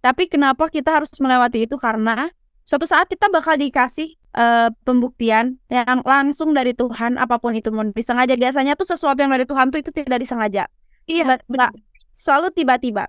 Tapi 0.00 0.28
kenapa 0.32 0.68
kita 0.68 0.96
harus 0.96 1.12
melewati 1.20 1.68
itu? 1.68 1.76
Karena 1.76 2.28
suatu 2.64 2.88
saat 2.88 3.06
kita 3.08 3.28
bakal 3.28 3.56
dikasih 3.60 4.16
eh, 4.16 4.68
pembuktian 4.86 5.58
yang 5.68 6.00
langsung 6.06 6.54
dari 6.56 6.72
Tuhan, 6.72 7.18
apa 7.18 7.36
pun 7.42 7.52
itu 7.52 7.68
mau 7.74 7.84
disengaja. 7.84 8.34
Biasanya 8.38 8.78
tuh 8.78 8.88
sesuatu 8.88 9.18
yang 9.20 9.32
dari 9.34 9.44
Tuhan 9.44 9.68
tuh 9.68 9.82
itu 9.82 9.90
tidak 9.92 10.22
disengaja. 10.22 10.70
Iya, 11.04 11.42
Tiba- 11.42 11.74
selalu 12.14 12.48
tiba-tiba. 12.54 13.04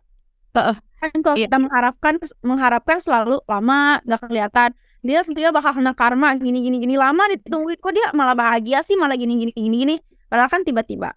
Heeh. 0.52 0.76
Kan 1.00 1.16
kalau 1.24 1.38
Iya. 1.40 1.48
kita 1.48 1.58
mengharapkan 1.64 2.14
mengharapkan 2.44 2.98
selalu 3.00 3.40
lama 3.48 4.04
nggak 4.04 4.20
kelihatan. 4.28 4.70
Dia 5.02 5.24
tentunya 5.24 5.50
bakal 5.50 5.74
kena 5.80 5.96
karma 5.98 6.36
gini 6.38 6.62
gini 6.62 6.78
gini 6.78 6.94
lama 7.00 7.26
ditungguin 7.32 7.80
kok 7.80 7.94
dia 7.96 8.12
malah 8.14 8.36
bahagia 8.38 8.84
sih 8.86 9.00
malah 9.00 9.16
gini 9.16 9.34
gini 9.40 9.52
gini 9.56 9.76
gini. 9.82 9.96
Padahal 10.28 10.52
kan 10.52 10.62
tiba-tiba. 10.68 11.16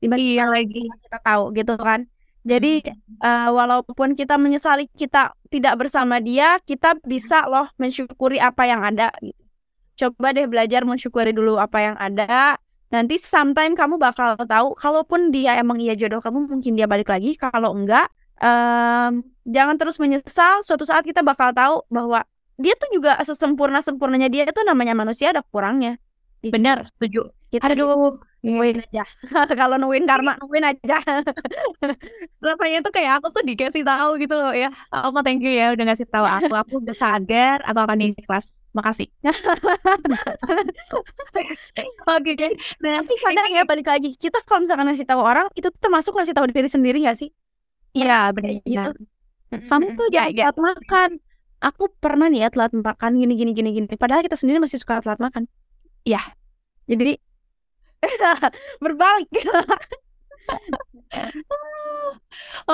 Tiba-tiba 0.00 0.42
Iya 0.42 0.44
lagi. 0.50 0.82
kita 1.04 1.18
tahu 1.20 1.52
gitu 1.52 1.74
kan. 1.76 2.08
Jadi 2.46 2.86
eh, 3.26 3.48
walaupun 3.50 4.14
kita 4.14 4.38
menyesali 4.38 4.86
kita 4.94 5.34
tidak 5.50 5.74
bersama 5.82 6.22
dia, 6.22 6.62
kita 6.62 6.94
bisa 7.02 7.42
loh 7.50 7.66
mensyukuri 7.74 8.38
apa 8.38 8.62
yang 8.70 8.86
ada 8.86 9.10
gitu. 9.18 9.42
Coba 9.96 10.30
deh 10.30 10.46
belajar 10.46 10.86
mensyukuri 10.86 11.34
dulu 11.34 11.58
apa 11.58 11.78
yang 11.82 11.96
ada. 11.98 12.54
Nanti 12.94 13.18
sometime 13.18 13.74
kamu 13.74 13.98
bakal 13.98 14.38
tahu 14.38 14.78
kalaupun 14.78 15.34
dia 15.34 15.58
emang 15.58 15.82
iya 15.82 15.98
jodoh 15.98 16.22
kamu 16.22 16.46
mungkin 16.46 16.78
dia 16.78 16.86
balik 16.86 17.10
lagi, 17.10 17.34
kalau 17.34 17.74
enggak 17.74 18.06
em, 18.38 19.26
jangan 19.42 19.74
terus 19.80 19.98
menyesal. 19.98 20.62
Suatu 20.62 20.86
saat 20.86 21.02
kita 21.02 21.26
bakal 21.26 21.50
tahu 21.50 21.82
bahwa 21.90 22.22
dia 22.60 22.78
tuh 22.78 22.88
juga 22.94 23.18
sesempurna 23.26 23.82
sempurnanya 23.82 24.30
dia 24.30 24.46
itu 24.46 24.60
namanya 24.62 24.94
manusia 24.94 25.34
ada 25.34 25.42
kurangnya. 25.42 25.98
Gitu. 26.44 26.54
Benar, 26.54 26.86
setuju. 26.94 27.32
Kita 27.46 27.70
Aduh, 27.70 28.18
nungguin 28.44 28.82
aja. 28.82 29.04
Kalau 29.54 29.76
nungguin 29.80 30.06
karma, 30.06 30.38
nungguin 30.38 30.66
aja. 30.66 30.98
rasanya 32.42 32.78
tuh 32.82 32.92
kayak 32.94 33.18
aku 33.18 33.34
tuh 33.34 33.42
dikasih 33.42 33.82
tahu 33.82 34.18
gitu 34.22 34.34
loh 34.38 34.54
ya. 34.54 34.70
Oma 34.90 35.22
thank 35.26 35.42
you 35.42 35.50
ya 35.50 35.74
udah 35.74 35.84
ngasih 35.90 36.06
tahu 36.10 36.26
aku. 36.26 36.52
Aku 36.54 36.74
udah 36.82 36.96
sadar 36.96 37.58
atau 37.66 37.80
akan 37.82 37.98
di 37.98 38.14
kelas. 38.22 38.50
Makasih. 38.76 39.08
Oke, 42.12 42.36
okay. 42.36 42.52
nah, 42.84 43.00
tapi 43.00 43.14
kadang 43.24 43.48
ya 43.48 43.64
balik 43.64 43.88
lagi, 43.88 44.12
kita 44.12 44.36
kalau 44.44 44.68
misalkan 44.68 44.84
ngasih 44.84 45.08
tahu 45.08 45.24
orang, 45.24 45.48
itu 45.56 45.72
tuh 45.72 45.80
termasuk 45.80 46.12
ngasih 46.12 46.36
tahu 46.36 46.44
diri 46.52 46.68
sendiri 46.68 47.00
gak 47.00 47.16
sih? 47.16 47.32
Iya, 47.96 48.36
benar. 48.36 48.60
Gitu. 48.60 48.90
Kamu 49.72 49.96
tuh 49.96 50.12
jangan 50.12 50.28
ya, 50.36 50.52
telat 50.52 50.58
makan. 50.60 51.10
Aku 51.64 51.88
pernah 52.04 52.28
nih 52.28 52.44
ya 52.44 52.48
telat 52.52 52.76
makan 52.76 53.16
gini 53.16 53.32
gini 53.32 53.56
gini 53.56 53.70
gini. 53.80 53.86
Padahal 53.96 54.20
kita 54.20 54.36
sendiri 54.36 54.60
masih 54.60 54.76
suka 54.76 55.00
telat 55.00 55.24
makan. 55.24 55.48
Iya. 56.04 56.20
Jadi 56.84 57.16
berbalik. 58.84 59.30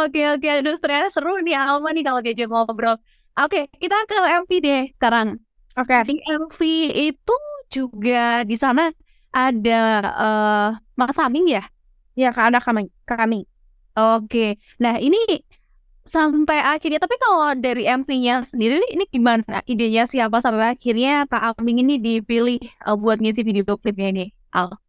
oke 0.03 0.21
oke, 0.37 0.47
aduh 0.49 0.77
ternyata 0.79 1.09
seru 1.13 1.39
nih 1.41 1.57
Alma 1.57 1.91
nih 1.95 2.05
kalau 2.05 2.21
diajak 2.21 2.49
ngobrol. 2.51 2.97
Oke, 3.41 3.73
kita 3.81 3.97
ke 4.05 4.17
MV 4.45 4.51
deh 4.61 4.83
sekarang. 4.93 5.41
Oke. 5.81 5.97
Di 6.05 6.21
MV 6.21 6.61
itu 6.93 7.37
juga 7.73 8.45
di 8.45 8.57
sana 8.61 8.93
ada 9.33 9.81
uh, 10.13 10.69
Mas 11.01 11.17
Aming 11.17 11.49
ya? 11.49 11.65
Iya, 12.13 12.29
ada 12.37 12.61
kami. 12.61 12.93
Kami. 13.09 13.49
Oke. 13.97 14.61
Nah, 14.77 15.01
ini 15.01 15.17
sampai 16.05 16.59
akhirnya 16.61 16.99
tapi 17.01 17.17
kalau 17.17 17.55
dari 17.57 17.87
MV-nya 17.87 18.43
sendiri 18.45 18.83
ini 18.91 19.07
gimana 19.09 19.63
idenya 19.71 20.05
siapa 20.05 20.43
sampai 20.43 20.75
akhirnya 20.75 21.25
Kak 21.31 21.57
Aming 21.57 21.87
ini 21.87 21.95
dipilih 22.03 22.59
uh, 22.85 22.99
buat 22.99 23.23
ngisi 23.23 23.47
video 23.47 23.65
klipnya 23.79 24.09
ini 24.11 24.27
Al 24.51 24.82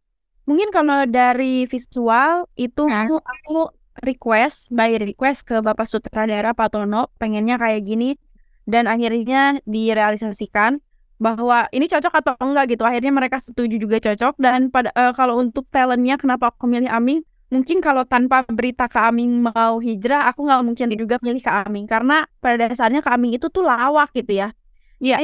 mungkin 0.43 0.69
kalau 0.75 1.08
dari 1.08 1.65
visual 1.67 2.47
itu 2.60 2.84
nah. 2.88 3.08
aku 3.08 3.71
request 4.01 4.73
by 4.73 4.97
request 4.97 5.45
ke 5.45 5.62
Bapak 5.62 5.86
Sutradara 5.86 6.58
Pak 6.58 6.73
Tono 6.73 7.13
pengennya 7.21 7.62
kayak 7.62 7.86
gini. 7.86 8.17
Dan 8.63 8.88
akhirnya 8.88 9.60
direalisasikan 9.67 10.79
bahwa 11.19 11.67
ini 11.75 11.86
cocok 11.91 12.13
atau 12.15 12.34
enggak 12.39 12.73
gitu. 12.73 12.88
Akhirnya 12.88 13.12
mereka 13.12 13.38
setuju 13.38 13.75
juga 13.75 13.99
cocok. 13.99 14.39
Dan 14.39 14.71
pada 14.71 14.89
uh, 14.95 15.12
kalau 15.12 15.38
untuk 15.43 15.67
talentnya 15.67 16.15
kenapa 16.15 16.49
aku 16.49 16.65
milih 16.71 16.88
Aming? 16.88 17.27
Mungkin 17.51 17.86
kalau 17.86 18.01
tanpa 18.08 18.41
berita 18.49 18.89
Kak 18.89 19.13
Aming 19.13 19.45
mau 19.45 19.77
hijrah, 19.77 20.25
aku 20.32 20.47
nggak 20.47 20.62
mungkin 20.65 20.88
juga 20.97 21.19
pilih 21.19 21.43
Kak 21.43 21.69
Aming. 21.69 21.86
Karena 21.86 22.25
pada 22.39 22.65
dasarnya 22.65 23.03
Kak 23.03 23.19
Aming 23.19 23.36
itu 23.38 23.51
tuh 23.51 23.62
lawak 23.62 24.10
gitu 24.15 24.41
ya. 24.41 24.56
Iya, 25.03 25.19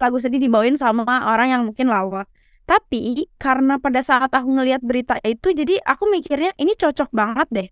lagu 0.00 0.16
sedih 0.16 0.40
dibawain 0.40 0.80
sama 0.80 1.04
orang 1.04 1.52
yang 1.52 1.62
mungkin 1.68 1.92
lawak. 1.92 2.24
Tapi 2.70 3.26
karena 3.34 3.82
pada 3.82 3.98
saat 3.98 4.30
aku 4.30 4.46
ngelihat 4.46 4.78
berita 4.86 5.18
itu, 5.26 5.50
jadi 5.50 5.82
aku 5.82 6.06
mikirnya 6.06 6.54
ini 6.54 6.78
cocok 6.78 7.10
banget 7.10 7.48
deh. 7.50 7.68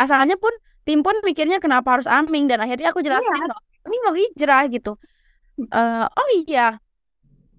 Asalnya 0.00 0.40
pun 0.40 0.48
tim 0.88 1.04
pun 1.04 1.12
mikirnya 1.20 1.60
kenapa 1.60 2.00
harus 2.00 2.08
Aming 2.08 2.48
dan 2.48 2.64
akhirnya 2.64 2.96
aku 2.96 3.04
jelasin 3.04 3.28
iya. 3.28 3.52
ini 3.84 3.96
mau 4.08 4.16
hijrah 4.16 4.64
gitu. 4.72 4.96
Uh, 5.68 6.08
oh 6.08 6.28
iya, 6.48 6.80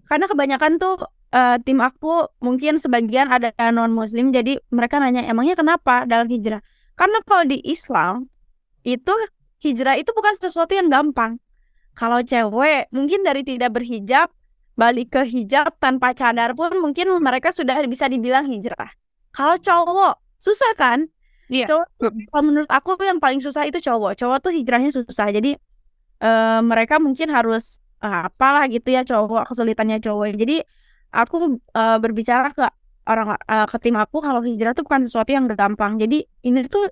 karena 0.09 0.25
kebanyakan 0.25 0.81
tuh 0.81 0.97
uh, 1.33 1.57
tim 1.61 1.79
aku 1.79 2.25
mungkin 2.41 2.81
sebagian 2.81 3.29
ada 3.29 3.53
non 3.69 3.93
muslim 3.93 4.33
jadi 4.33 4.57
mereka 4.73 4.97
nanya 4.97 5.25
emangnya 5.29 5.53
kenapa 5.53 6.03
dalam 6.09 6.25
hijrah 6.25 6.65
karena 6.97 7.17
kalau 7.23 7.45
di 7.45 7.61
Islam 7.63 8.25
itu 8.81 9.13
hijrah 9.61 9.95
itu 10.01 10.09
bukan 10.11 10.33
sesuatu 10.41 10.73
yang 10.73 10.89
gampang 10.89 11.37
kalau 11.93 12.19
cewek 12.25 12.89
mungkin 12.89 13.21
dari 13.21 13.45
tidak 13.45 13.75
berhijab 13.77 14.33
balik 14.79 15.19
ke 15.19 15.21
hijab 15.27 15.75
tanpa 15.83 16.15
cadar 16.15 16.55
pun 16.55 16.71
mungkin 16.79 17.11
mereka 17.19 17.51
sudah 17.51 17.75
bisa 17.83 18.07
dibilang 18.07 18.47
hijrah 18.47 18.95
kalau 19.35 19.59
cowok 19.59 20.15
susah 20.39 20.71
kan 20.79 21.11
Iya. 21.49 21.65
Cowok, 21.65 21.87
kalau 22.29 22.43
menurut 22.45 22.69
aku 22.69 22.93
yang 23.01 23.17
paling 23.17 23.41
susah 23.41 23.65
itu 23.65 23.81
cowok. 23.81 24.13
Cowok 24.21 24.37
tuh 24.37 24.51
hijrahnya 24.53 24.93
susah. 24.93 25.33
Jadi 25.33 25.57
uh, 26.21 26.61
mereka 26.61 27.01
mungkin 27.01 27.33
harus 27.33 27.81
uh, 28.05 28.29
apalah 28.29 28.69
gitu 28.69 28.93
ya 28.93 29.01
cowok 29.01 29.49
kesulitannya 29.49 29.97
cowok. 29.97 30.37
Jadi 30.37 30.61
aku 31.09 31.57
uh, 31.73 31.97
berbicara 31.97 32.53
ke 32.53 32.69
orang 33.09 33.33
uh, 33.33 33.65
ke 33.65 33.77
tim 33.81 33.97
aku 33.97 34.21
kalau 34.21 34.45
hijrah 34.45 34.77
tuh 34.77 34.85
bukan 34.85 35.01
sesuatu 35.09 35.33
yang 35.33 35.49
gampang. 35.49 35.97
Jadi 35.97 36.21
ini 36.45 36.69
tuh 36.69 36.85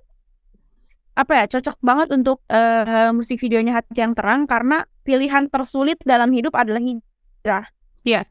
apa 1.14 1.32
ya 1.34 1.44
cocok 1.50 1.78
banget 1.82 2.08
untuk 2.14 2.42
uh, 2.50 3.10
musik 3.14 3.38
videonya 3.38 3.78
hati 3.78 3.94
yang 4.02 4.14
terang 4.14 4.46
karena 4.46 4.86
pilihan 5.06 5.50
tersulit 5.50 5.98
dalam 6.02 6.34
hidup 6.34 6.54
adalah 6.58 6.82
hijrah. 6.82 7.66
Iya. 8.08 8.24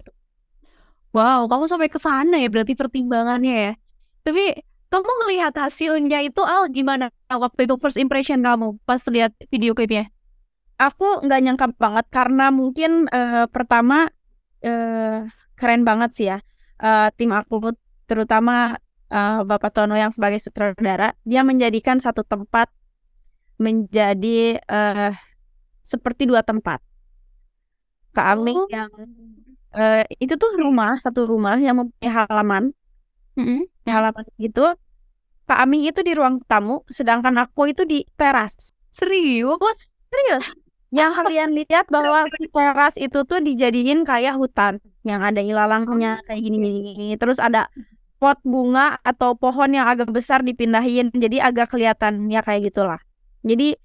Wow, 1.14 1.46
kamu 1.46 1.70
sampai 1.70 1.90
ke 1.94 2.02
sana 2.02 2.42
ya 2.42 2.50
berarti 2.50 2.74
pertimbangannya 2.74 3.56
ya. 3.70 3.74
Tapi 4.26 4.58
kamu 4.90 5.10
ngelihat 5.24 5.54
hasilnya 5.54 6.26
itu 6.26 6.42
Al 6.42 6.74
gimana 6.74 7.14
waktu 7.30 7.70
itu 7.70 7.78
first 7.78 8.02
impression 8.02 8.42
kamu 8.42 8.82
pas 8.90 9.02
lihat 9.06 9.38
video 9.54 9.78
klipnya? 9.78 10.10
Aku 10.82 11.22
nggak 11.26 11.42
nyangka 11.42 11.68
banget 11.78 12.06
karena 12.10 12.50
mungkin 12.54 13.10
uh, 13.10 13.50
pertama 13.50 14.10
uh, 14.66 15.20
keren 15.58 15.82
banget 15.82 16.10
sih 16.14 16.26
ya 16.30 16.38
uh, 16.82 17.10
tim 17.18 17.34
aku 17.34 17.74
terutama 18.06 18.78
uh, 19.10 19.42
Bapak 19.44 19.74
Tono 19.74 19.98
yang 19.98 20.14
sebagai 20.14 20.40
sutradara 20.40 21.18
dia 21.26 21.42
menjadikan 21.42 21.98
satu 21.98 22.22
tempat 22.24 22.70
menjadi 23.58 24.62
uh, 24.70 25.12
seperti 25.82 26.30
dua 26.30 26.46
tempat 26.46 26.80
Kak 28.14 28.38
Aming 28.38 28.60
oh. 28.66 28.70
yang 28.70 28.90
uh, 29.78 30.04
itu 30.18 30.34
tuh 30.36 30.52
rumah 30.58 30.98
satu 30.98 31.30
rumah 31.30 31.56
yang 31.62 31.78
mempunyai 31.78 32.10
halaman. 32.10 32.74
Mm 33.38 33.46
-hmm. 33.46 33.62
halaman 33.86 34.26
gitu. 34.42 34.66
Kak 35.48 35.64
Aming 35.64 35.88
itu 35.88 36.04
di 36.04 36.12
ruang 36.18 36.44
tamu 36.44 36.84
sedangkan 36.90 37.38
aku 37.40 37.72
itu 37.72 37.86
di 37.88 38.04
teras. 38.18 38.74
Serius? 38.92 39.78
Serius. 40.10 40.46
Yang 40.92 41.12
kalian 41.24 41.50
lihat 41.56 41.86
bahwa 41.88 42.28
si 42.32 42.50
teras 42.52 42.96
itu 43.00 43.24
tuh 43.24 43.40
dijadiin 43.40 44.04
kayak 44.04 44.36
hutan. 44.36 44.82
Yang 45.08 45.22
ada 45.32 45.42
ilalangnya 45.46 46.20
kayak 46.28 46.42
gini 46.42 46.58
gini 46.60 46.80
gini 46.98 47.16
terus 47.16 47.40
ada 47.40 47.72
pot 48.18 48.42
bunga 48.42 48.98
atau 49.06 49.38
pohon 49.38 49.72
yang 49.72 49.88
agak 49.88 50.12
besar 50.12 50.44
dipindahin. 50.44 51.14
Jadi 51.14 51.40
agak 51.40 51.72
kelihatan 51.72 52.28
ya 52.28 52.44
kayak 52.44 52.74
gitulah. 52.74 53.00
Jadi 53.46 53.78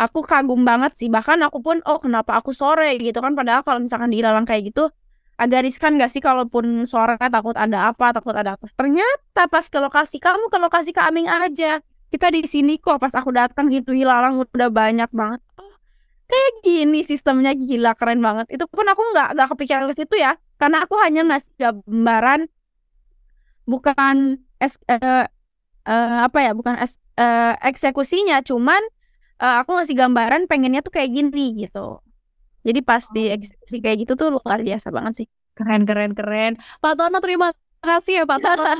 aku 0.00 0.24
kagum 0.24 0.64
banget 0.64 0.96
sih. 0.96 1.12
Bahkan 1.12 1.42
aku 1.44 1.60
pun 1.60 1.84
oh 1.84 2.00
kenapa 2.00 2.40
aku 2.40 2.56
sore? 2.56 2.96
gitu 2.96 3.20
kan. 3.20 3.36
Padahal 3.36 3.60
kalau 3.60 3.84
misalkan 3.84 4.08
di 4.08 4.24
ilalang 4.24 4.48
kayak 4.48 4.72
gitu 4.72 4.88
agak 5.34 5.66
riskan 5.66 5.98
gak 5.98 6.10
sih 6.14 6.22
kalaupun 6.22 6.86
sore 6.86 7.18
takut 7.18 7.54
ada 7.58 7.90
apa 7.90 8.14
takut 8.14 8.34
ada 8.34 8.54
apa? 8.54 8.66
Ternyata 8.78 9.50
pas 9.50 9.66
ke 9.66 9.78
lokasi 9.78 10.22
kamu 10.22 10.46
ke 10.52 10.58
lokasi 10.58 10.90
ke 10.94 11.00
Aming 11.02 11.26
aja. 11.26 11.82
Kita 12.10 12.30
di 12.30 12.46
sini 12.46 12.78
kok 12.78 13.02
pas 13.02 13.10
aku 13.14 13.34
datang 13.34 13.66
gitu 13.70 13.90
ilalang 13.90 14.38
udah 14.38 14.70
banyak 14.70 15.10
banget. 15.10 15.42
Kayak 16.24 16.52
gini 16.62 17.00
sistemnya 17.02 17.52
gila 17.52 17.98
keren 17.98 18.22
banget. 18.22 18.46
Itu 18.54 18.70
pun 18.70 18.86
aku 18.86 19.02
nggak 19.12 19.34
nggak 19.34 19.48
kepikiran 19.50 19.84
ke 19.90 19.94
situ 19.98 20.14
ya 20.18 20.38
karena 20.58 20.86
aku 20.86 20.94
hanya 21.02 21.22
ngasih 21.26 21.52
gambaran 21.58 22.46
bukan 23.68 24.40
es 24.60 24.80
uh, 24.88 25.26
uh, 25.84 26.18
apa 26.24 26.38
ya 26.40 26.52
bukan 26.56 26.78
es, 26.78 27.00
uh, 27.20 27.56
eksekusinya 27.64 28.40
cuman 28.44 28.80
uh, 29.40 29.64
aku 29.64 29.76
ngasih 29.76 29.96
gambaran 29.96 30.46
pengennya 30.46 30.84
tuh 30.84 30.94
kayak 30.94 31.10
gini 31.12 31.66
gitu 31.66 32.00
jadi 32.64 32.80
pas 32.80 33.04
di 33.12 33.28
oh. 33.30 33.36
eksekusi 33.36 33.76
kayak 33.84 33.96
gitu 34.08 34.12
tuh 34.16 34.28
luar 34.34 34.64
biasa 34.64 34.88
banget 34.90 35.24
sih 35.24 35.26
keren 35.54 35.86
keren 35.86 36.12
keren 36.16 36.52
Pak 36.82 36.98
Tono 36.98 37.22
terima 37.22 37.52
kasih 37.84 38.22
ya 38.22 38.24
Pak 38.24 38.38
Tono 38.42 38.64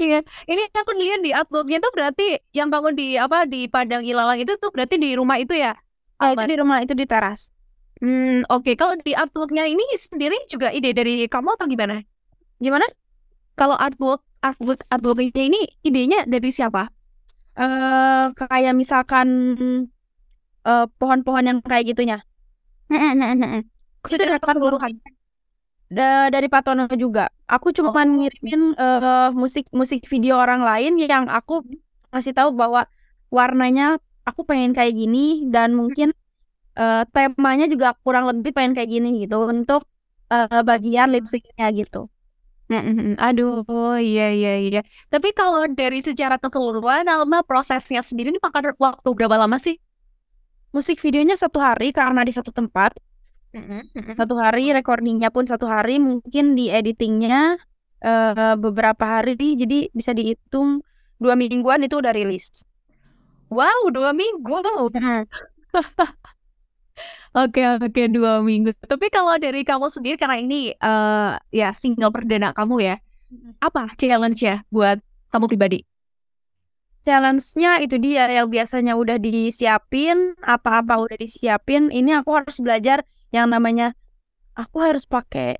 Iya, 0.00 0.24
ini 0.48 0.62
aku 0.72 0.92
lihat 0.96 1.20
di 1.20 1.30
artworknya 1.30 1.78
tuh 1.78 1.92
berarti 1.92 2.40
yang 2.56 2.72
bangun 2.72 2.96
di 2.96 3.14
apa 3.20 3.44
di 3.44 3.68
Padang 3.68 4.02
Ilalang 4.02 4.40
itu 4.40 4.56
tuh 4.56 4.72
berarti 4.72 4.96
di 4.98 5.14
rumah 5.14 5.36
itu 5.38 5.52
ya? 5.52 5.76
Oh, 6.18 6.32
itu 6.32 6.44
di 6.48 6.56
rumah 6.58 6.80
itu 6.80 6.96
di 6.96 7.04
teras. 7.04 7.52
Hmm, 8.02 8.42
oke. 8.50 8.66
Okay. 8.66 8.74
Kalau 8.74 8.98
di 8.98 9.12
artworknya 9.14 9.68
ini 9.68 9.84
sendiri 9.94 10.34
juga 10.50 10.74
ide 10.74 10.90
dari 10.90 11.28
kamu 11.30 11.54
atau 11.54 11.66
gimana? 11.70 12.02
Gimana? 12.58 12.86
Kalau 13.54 13.78
artwork 13.78 14.26
artwork 14.42 14.82
artworknya 14.90 15.42
ini 15.46 15.60
idenya 15.86 16.26
dari 16.26 16.50
siapa? 16.50 16.90
Eh, 17.52 17.62
uh, 17.62 18.32
kayak 18.34 18.74
misalkan 18.74 19.28
uh, 20.66 20.86
pohon-pohon 20.98 21.44
yang 21.46 21.58
kayak 21.62 21.94
gitunya. 21.94 22.18
itu 24.02 24.18
dari 24.18 24.34
buruhan 24.58 24.92
da 25.92 26.32
dari 26.32 26.48
Patono 26.48 26.88
juga. 26.96 27.28
Aku 27.44 27.70
cuma 27.76 27.92
oh. 27.92 28.00
ngirimin 28.00 28.72
uh, 28.80 29.28
musik 29.36 29.68
musik 29.76 30.08
video 30.08 30.40
orang 30.40 30.64
lain 30.64 30.96
yang 30.96 31.28
aku 31.28 31.60
kasih 32.08 32.32
tahu 32.32 32.56
bahwa 32.56 32.88
warnanya 33.28 34.00
aku 34.24 34.48
pengen 34.48 34.72
kayak 34.72 34.96
gini 34.96 35.44
dan 35.52 35.76
mungkin 35.76 36.16
uh, 36.80 37.04
temanya 37.12 37.68
juga 37.68 37.92
kurang 38.00 38.24
lebih 38.32 38.56
pengen 38.56 38.72
kayak 38.72 38.88
gini 38.88 39.28
gitu 39.28 39.44
untuk 39.44 39.84
uh, 40.32 40.64
bagian 40.64 41.12
lip 41.12 41.28
syncnya 41.28 41.68
gitu. 41.76 42.08
Aduh, 43.20 43.68
oh, 43.68 44.00
iya 44.00 44.32
iya 44.32 44.56
iya. 44.56 44.80
Tapi 45.12 45.36
kalau 45.36 45.68
dari 45.68 46.00
secara 46.00 46.40
keseluruhan, 46.40 47.04
Alma 47.04 47.44
prosesnya 47.44 48.00
sendiri 48.00 48.32
ini 48.32 48.40
makan 48.40 48.72
waktu 48.80 49.08
berapa 49.12 49.36
lama 49.36 49.60
sih? 49.60 49.76
Musik 50.72 50.98
videonya 51.04 51.36
satu 51.36 51.60
hari 51.60 51.92
karena 51.92 52.24
di 52.24 52.32
satu 52.32 52.48
tempat 52.48 52.96
Satu 54.16 54.40
hari 54.40 54.72
recordingnya 54.72 55.28
pun 55.28 55.44
satu 55.44 55.68
hari, 55.68 56.00
mungkin 56.00 56.56
di 56.56 56.72
editingnya 56.72 57.60
uh, 58.00 58.56
beberapa 58.56 59.20
hari, 59.20 59.36
jadi 59.60 59.92
bisa 59.92 60.16
dihitung 60.16 60.80
dua 61.20 61.36
mingguan 61.36 61.84
itu 61.84 62.00
udah 62.00 62.16
rilis. 62.16 62.64
Wow, 63.52 63.92
dua 63.92 64.16
minggu 64.16 64.56
tuh. 64.64 64.88
Oke 67.32 67.64
oke 67.64 68.12
dua 68.12 68.44
minggu. 68.44 68.76
Tapi 68.76 69.08
kalau 69.08 69.40
dari 69.40 69.64
kamu 69.64 69.88
sendiri 69.88 70.20
karena 70.20 70.36
ini 70.36 70.76
uh, 70.76 71.40
ya 71.48 71.72
single 71.72 72.12
perdana 72.12 72.52
kamu 72.52 72.84
ya, 72.84 73.00
apa 73.56 73.88
challenge 73.96 74.44
ya 74.44 74.60
buat 74.68 75.00
kamu 75.32 75.48
pribadi? 75.48 75.80
Challenge-nya 77.02 77.82
itu 77.82 77.98
dia 77.98 78.30
yang 78.30 78.46
biasanya 78.46 78.94
udah 78.94 79.18
disiapin, 79.18 80.38
apa-apa 80.38 81.02
udah 81.02 81.18
disiapin, 81.18 81.90
ini 81.90 82.14
aku 82.14 82.30
harus 82.38 82.62
belajar 82.62 83.02
yang 83.34 83.50
namanya 83.50 83.98
aku 84.54 84.78
harus 84.86 85.02
pakai 85.02 85.58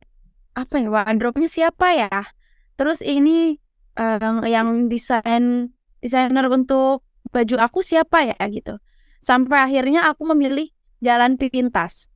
apa 0.54 0.78
ya 0.78 0.88
wardrobe-nya 0.92 1.50
siapa 1.50 1.98
ya? 1.98 2.30
Terus 2.78 3.02
ini 3.02 3.58
uh, 3.98 4.44
yang 4.46 4.86
desain 4.86 5.74
desainer 5.98 6.46
untuk 6.46 7.02
baju 7.34 7.56
aku 7.58 7.82
siapa 7.82 8.22
ya 8.22 8.38
gitu. 8.46 8.78
Sampai 9.18 9.66
akhirnya 9.66 10.06
aku 10.06 10.28
memilih 10.30 10.70
jalan 11.02 11.34
pintas. 11.40 12.10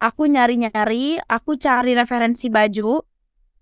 Aku 0.00 0.24
nyari-nyari, 0.26 1.20
aku 1.28 1.60
cari 1.60 1.92
referensi 1.92 2.48
baju 2.48 3.04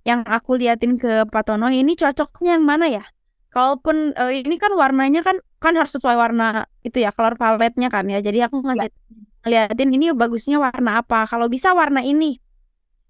yang 0.07 0.23
aku 0.23 0.57
liatin 0.57 0.95
ke 0.97 1.27
Patono 1.27 1.67
ini 1.69 1.99
cocoknya 1.99 2.57
yang 2.57 2.65
mana 2.65 2.87
ya? 2.87 3.05
Kalaupun 3.49 4.13
uh, 4.15 4.33
ini 4.33 4.61
kan 4.61 4.73
warnanya 4.77 5.25
kan 5.25 5.41
kan 5.59 5.73
harus 5.75 5.97
sesuai 5.97 6.15
warna 6.15 6.69
itu 6.85 7.01
ya, 7.01 7.11
color 7.13 7.35
palette-nya 7.41 7.89
kan 7.89 8.05
ya. 8.07 8.21
Jadi 8.21 8.45
aku 8.45 8.61
ngeliat, 8.61 8.93
ngeliatin 9.45 9.91
ini 9.93 10.13
bagusnya 10.13 10.61
warna 10.61 11.01
apa. 11.01 11.25
Kalau 11.25 11.49
bisa 11.49 11.73
warna 11.73 12.05
ini. 12.05 12.37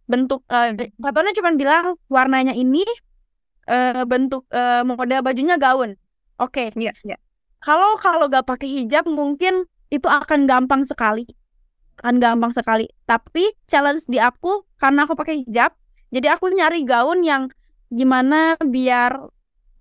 Bentuk 0.08 0.40
uh, 0.48 0.72
fotonya 0.96 1.36
cuma 1.36 1.52
bilang 1.52 2.00
warnanya 2.08 2.56
ini 2.56 2.80
uh, 3.68 4.08
bentuk 4.08 4.48
uh, 4.54 4.80
mode 4.86 5.20
bajunya 5.20 5.60
gaun. 5.60 5.98
Oke. 6.40 6.72
Okay. 6.72 6.78
Iya, 6.78 6.92
iya. 7.04 7.16
Kalau 7.58 7.98
kalau 7.98 8.30
gak 8.30 8.46
pakai 8.46 8.70
hijab 8.70 9.04
mungkin 9.10 9.66
itu 9.90 10.06
akan 10.08 10.48
gampang 10.48 10.86
sekali. 10.86 11.26
Akan 12.00 12.22
gampang 12.22 12.54
sekali. 12.54 12.86
Tapi 13.04 13.52
challenge 13.66 14.06
di 14.06 14.22
aku 14.22 14.64
karena 14.78 15.04
aku 15.04 15.18
pakai 15.18 15.42
hijab, 15.42 15.74
jadi 16.14 16.38
aku 16.38 16.48
nyari 16.54 16.86
gaun 16.86 17.26
yang 17.26 17.50
gimana 17.90 18.54
biar 18.62 19.28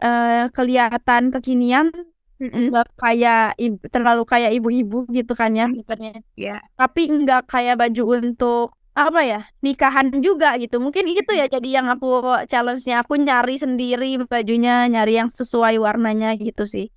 uh, 0.04 0.50
kelihatan 0.54 1.30
kekinian 1.34 1.90
nggak 2.38 2.88
kayak 3.02 3.58
ibu, 3.58 3.82
terlalu 3.90 4.22
kayak 4.30 4.54
ibu-ibu 4.54 5.10
gitu 5.10 5.34
kan 5.34 5.58
ya 5.58 5.66
Iya. 5.74 6.22
Yeah. 6.38 6.60
Tapi 6.78 7.10
nggak 7.10 7.50
kayak 7.50 7.82
baju 7.82 8.04
untuk 8.22 8.78
apa 8.98 9.22
ya 9.26 9.40
nikahan 9.62 10.10
juga 10.22 10.58
gitu. 10.58 10.78
Mungkin 10.82 11.06
itu 11.10 11.34
ya 11.34 11.46
jadi 11.50 11.82
yang 11.82 11.88
aku 11.90 12.22
challenge-nya 12.50 13.06
aku 13.06 13.18
nyari 13.22 13.58
sendiri 13.58 14.22
bajunya, 14.26 14.86
nyari 14.90 15.22
yang 15.22 15.30
sesuai 15.30 15.78
warnanya 15.82 16.34
gitu 16.38 16.66
sih. 16.66 16.90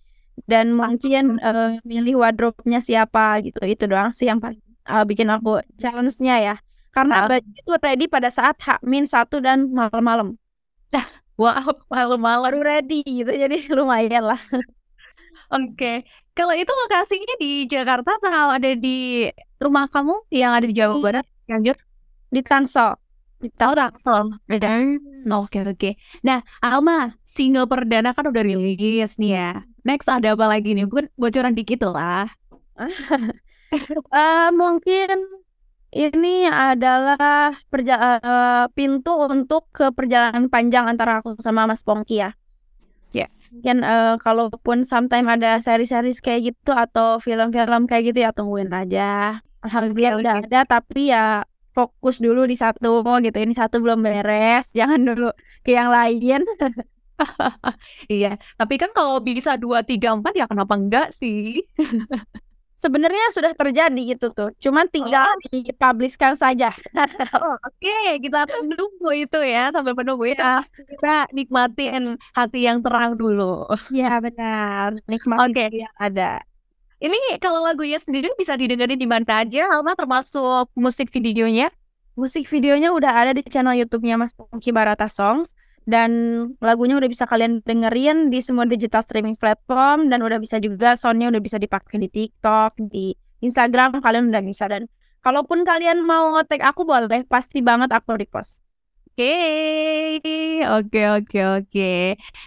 Dan 0.49 0.73
mungkin 0.73 1.37
uh, 1.45 1.77
milih 1.85 2.21
wardrobe-nya 2.21 2.81
siapa 2.81 3.41
gitu. 3.45 3.61
Itu 3.65 3.85
doang 3.89 4.13
sih 4.17 4.29
yang 4.29 4.41
paling 4.41 4.61
uh, 4.89 5.05
bikin 5.05 5.29
aku 5.29 5.61
challenge-nya 5.77 6.37
ya. 6.41 6.55
Karena 6.91 7.29
baju 7.29 7.49
itu 7.49 7.71
ready 7.81 8.07
pada 8.09 8.29
saat 8.33 8.57
H 8.61 8.81
min 8.83 9.05
satu 9.05 9.39
dan 9.45 9.69
malam-malam. 9.71 10.41
Nah, 10.91 11.07
Wow, 11.41 11.73
malam-malam 11.89 12.61
ready 12.61 13.01
gitu, 13.01 13.33
jadi 13.33 13.57
lumayan 13.77 14.29
lah. 14.29 14.41
Oke, 15.49 16.05
kalau 16.37 16.53
itu 16.53 16.69
lokasinya 16.69 17.35
di 17.41 17.65
Jakarta 17.65 18.21
atau 18.21 18.53
ada 18.53 18.71
di 18.77 19.25
rumah 19.57 19.89
kamu 19.89 20.29
yang 20.29 20.53
ada 20.53 20.69
di 20.69 20.77
Jawa 20.77 21.01
Barat, 21.01 21.25
Cianjur? 21.49 21.81
Di 22.29 22.41
Tangsel. 22.45 22.93
Di 23.41 23.49
tahu 23.57 23.73
Tangsel. 23.73 24.37
Hmm, 24.53 25.33
oke 25.33 25.59
oke. 25.65 25.91
Nah, 26.23 26.45
Alma, 26.61 27.17
single 27.25 27.65
perdana 27.65 28.13
kan 28.13 28.29
udah 28.29 28.45
rilis 28.45 29.17
nih 29.17 29.33
ya. 29.33 29.51
Next 29.83 30.13
ada 30.13 30.37
apa 30.37 30.45
lagi 30.45 30.77
nih? 30.77 30.85
Mungkin 30.85 31.09
bocoran 31.17 31.57
dikit 31.57 31.89
lah. 31.89 32.29
uh, 34.13 34.49
mungkin 34.61 35.40
ini 35.91 36.47
adalah 36.47 37.55
perja 37.67 38.19
uh, 38.23 38.65
pintu 38.71 39.11
untuk 39.27 39.67
ke 39.75 39.91
perjalanan 39.91 40.47
panjang 40.47 40.87
antara 40.87 41.19
aku 41.19 41.39
sama 41.43 41.67
Mas 41.67 41.83
Pongki 41.83 42.23
ya. 42.23 42.31
Ya. 43.11 43.27
Yeah. 43.27 43.31
Mungkin 43.51 43.77
uh, 43.83 44.15
kalaupun 44.23 44.87
sometime 44.87 45.27
ada 45.27 45.59
seri-seri 45.59 46.15
kayak 46.15 46.55
gitu 46.55 46.71
atau 46.71 47.19
film-film 47.19 47.91
kayak 47.91 48.15
gitu 48.15 48.19
ya 48.23 48.31
tungguin 48.31 48.71
aja. 48.71 49.43
Alhamdulillah 49.67 50.15
udah 50.23 50.35
ada 50.47 50.61
tapi 50.65 51.11
ya 51.11 51.43
fokus 51.75 52.23
dulu 52.23 52.47
di 52.47 52.55
satu 52.55 53.03
gitu. 53.23 53.39
Ini 53.39 53.55
satu 53.55 53.83
belum 53.83 54.07
beres, 54.07 54.71
jangan 54.79 55.03
dulu 55.03 55.31
ke 55.67 55.75
yang 55.75 55.91
lain. 55.91 56.47
iya, 58.09 58.41
tapi 58.57 58.81
kan 58.81 58.95
kalau 58.97 59.21
bisa 59.21 59.59
dua 59.61 59.85
tiga 59.85 60.17
empat 60.17 60.33
ya 60.39 60.47
kenapa 60.47 60.75
enggak 60.79 61.09
sih? 61.19 61.67
sebenarnya 62.81 63.29
sudah 63.37 63.53
terjadi 63.53 64.17
itu 64.17 64.33
tuh, 64.33 64.57
cuman 64.57 64.89
tinggal 64.89 65.29
oh. 65.29 65.37
dipublishkan 65.53 66.33
saja. 66.33 66.73
oh, 67.37 67.61
Oke, 67.61 67.85
okay. 67.85 68.17
kita 68.17 68.49
menunggu 68.65 69.13
itu 69.13 69.39
ya 69.45 69.69
sambil 69.69 69.93
menunggu 69.93 70.33
ya. 70.33 70.65
Kita 70.73 71.29
nikmatin 71.37 72.17
hati 72.33 72.65
yang 72.65 72.81
terang 72.81 73.21
dulu. 73.21 73.69
Ya 73.93 74.17
benar, 74.17 74.97
nikmatin 75.05 75.53
okay. 75.53 75.69
yang 75.85 75.95
ada. 76.01 76.41
Ini 77.01 77.41
kalau 77.41 77.65
lagunya 77.65 77.97
sendiri 78.01 78.33
bisa 78.37 78.57
didengarin 78.57 78.97
di 78.97 79.09
mana 79.09 79.45
aja, 79.45 79.73
Alma 79.73 79.93
termasuk 79.97 80.69
musik 80.77 81.13
videonya? 81.13 81.73
Musik 82.17 82.45
videonya 82.49 82.93
udah 82.93 83.13
ada 83.13 83.33
di 83.33 83.41
channel 83.45 83.77
YouTube-nya 83.77 84.21
Mas 84.21 84.37
Pongki 84.37 84.73
Barata 84.73 85.09
Songs 85.09 85.57
dan 85.89 86.11
lagunya 86.61 86.97
udah 86.97 87.09
bisa 87.09 87.25
kalian 87.25 87.65
dengerin 87.65 88.29
di 88.29 88.41
semua 88.45 88.69
digital 88.69 89.01
streaming 89.05 89.37
platform 89.37 90.13
dan 90.13 90.21
udah 90.21 90.37
bisa 90.37 90.61
juga 90.61 90.95
soundnya 90.95 91.33
udah 91.33 91.43
bisa 91.43 91.57
dipakai 91.57 91.97
di 92.01 92.09
TikTok, 92.09 92.77
di 92.91 93.17
Instagram 93.41 94.01
kalian 94.01 94.29
udah 94.29 94.45
bisa 94.45 94.69
dan 94.69 94.87
kalaupun 95.25 95.65
kalian 95.65 96.05
mau 96.05 96.37
ngetek 96.37 96.65
aku 96.65 96.85
boleh 96.85 97.25
pasti 97.29 97.65
banget 97.65 97.93
aku 97.93 98.17
repost. 98.17 98.65
Oke, 99.11 99.27
okay. 100.23 100.65
oke, 100.65 100.89
okay, 100.89 101.07
oke, 101.13 101.29
okay, 101.29 101.45
oke. 101.45 101.67
Okay. 101.69 102.05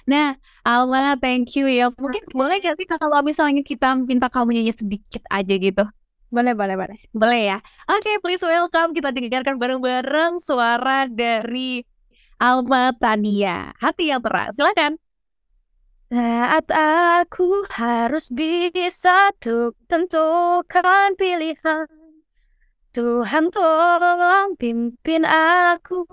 Nah, 0.09 0.39
Alma, 0.65 1.19
thank 1.21 1.53
you 1.53 1.69
ya. 1.69 1.93
Mungkin 1.93 2.33
boleh 2.33 2.57
gak 2.63 2.81
sih 2.81 2.87
kalau 2.89 3.21
misalnya 3.21 3.61
kita 3.61 3.93
minta 3.99 4.25
kamu 4.25 4.57
nyanyi 4.57 4.73
sedikit 4.73 5.21
aja 5.29 5.53
gitu? 5.53 5.85
Boleh, 6.33 6.57
boleh, 6.57 6.73
boleh. 6.73 6.97
Boleh 7.13 7.41
ya? 7.45 7.57
Oke, 7.85 8.09
okay, 8.09 8.15
please 8.25 8.41
welcome. 8.41 8.89
Kita 8.97 9.13
dengarkan 9.13 9.61
bareng-bareng 9.61 10.41
suara 10.41 11.05
dari 11.05 11.85
Alma 12.43 12.91
Tania. 12.99 13.71
Hati 13.79 14.11
yang 14.11 14.19
terang, 14.19 14.51
silakan. 14.51 14.99
Saat 16.11 16.67
aku 16.67 17.63
harus 17.71 18.27
bisa 18.27 19.31
untuk 19.31 19.79
tentukan 19.87 21.15
pilihan 21.17 21.87
Tuhan 22.93 23.49
tolong 23.49 24.53
pimpin 24.59 25.25
aku 25.25 26.05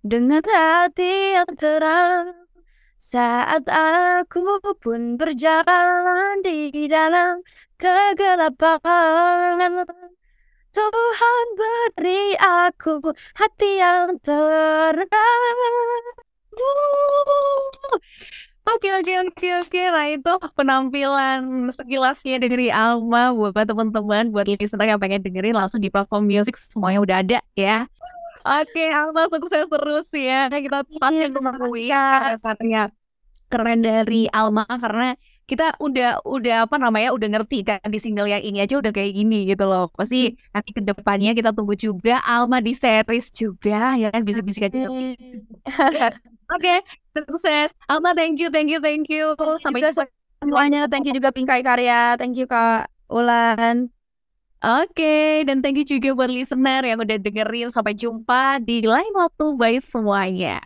dengan 0.00 0.40
hati 0.40 1.36
yang 1.36 1.52
terang 1.60 2.32
Saat 2.96 3.68
aku 3.68 4.64
pun 4.80 5.20
berjalan 5.20 6.40
di 6.40 6.88
dalam 6.88 7.44
kegelapan 7.76 9.84
Tuhan 10.74 11.46
beri 11.54 12.34
aku 12.34 12.98
hati 13.38 13.70
yang 13.78 14.18
terang. 14.18 15.06
Oke 18.64 18.90
oke 18.90 19.12
oke 19.30 19.48
oke 19.62 19.82
nah 19.94 20.06
itu 20.10 20.32
penampilan 20.58 21.70
sekilasnya 21.70 22.42
dari 22.42 22.74
Alma 22.74 23.30
buat 23.30 23.54
teman-teman 23.54 24.34
buat 24.34 24.50
listener 24.50 24.90
yang 24.90 24.98
pengen 24.98 25.22
dengerin 25.22 25.54
langsung 25.54 25.78
di 25.78 25.92
platform 25.92 26.26
music 26.26 26.58
semuanya 26.58 26.98
udah 27.04 27.16
ada 27.22 27.38
ya. 27.54 27.86
Oke 28.42 28.90
Alma 28.90 29.30
sukses 29.30 29.70
terus 29.70 30.10
ya 30.10 30.50
kita 30.50 30.82
pasti 30.98 31.24
menunggu 31.30 31.70
ya 31.78 32.34
katanya 32.42 32.90
keren 33.46 33.86
dari 33.86 34.26
Alma 34.34 34.66
karena 34.66 35.14
kita 35.44 35.76
udah 35.76 36.24
udah 36.24 36.64
apa 36.64 36.76
namanya 36.80 37.12
udah 37.12 37.28
ngerti 37.28 37.68
kan 37.68 37.80
di 37.84 38.00
single 38.00 38.28
yang 38.28 38.40
ini 38.40 38.64
aja 38.64 38.80
udah 38.80 38.92
kayak 38.92 39.12
gini 39.12 39.44
gitu 39.44 39.68
loh. 39.68 39.92
Pasti 39.92 40.32
hmm. 40.32 40.56
nanti 40.56 40.70
ke 40.72 40.80
depannya 40.80 41.32
kita 41.36 41.52
tunggu 41.52 41.76
juga 41.76 42.24
Alma 42.24 42.64
di 42.64 42.72
series 42.72 43.28
juga 43.28 43.96
ya 44.00 44.08
kan? 44.08 44.24
Bisik-bisik 44.24 44.72
aja 44.72 44.88
oke. 46.54 46.74
Sukses. 47.12 47.76
Alma 47.86 48.16
thank 48.16 48.40
you 48.40 48.48
thank 48.48 48.72
you 48.72 48.80
thank 48.80 49.06
you. 49.12 49.36
Sampai 49.60 49.84
juga 49.84 50.08
semuanya. 50.40 50.88
Thank 50.88 51.08
you 51.08 51.14
juga 51.16 51.32
Pingkai 51.32 51.60
Karya. 51.60 52.16
Thank 52.16 52.40
you 52.40 52.48
Kak 52.48 52.88
Ulan. 53.12 53.92
Oke, 54.64 54.96
okay, 54.96 55.28
dan 55.44 55.60
thank 55.60 55.76
you 55.76 55.84
juga 55.84 56.16
buat 56.16 56.32
listener 56.32 56.80
yang 56.88 56.96
udah 57.04 57.20
dengerin. 57.20 57.68
Sampai 57.68 57.92
jumpa 57.92 58.64
di 58.64 58.80
lain 58.80 59.12
waktu. 59.12 59.60
Bye 59.60 59.84
semuanya. 59.84 60.64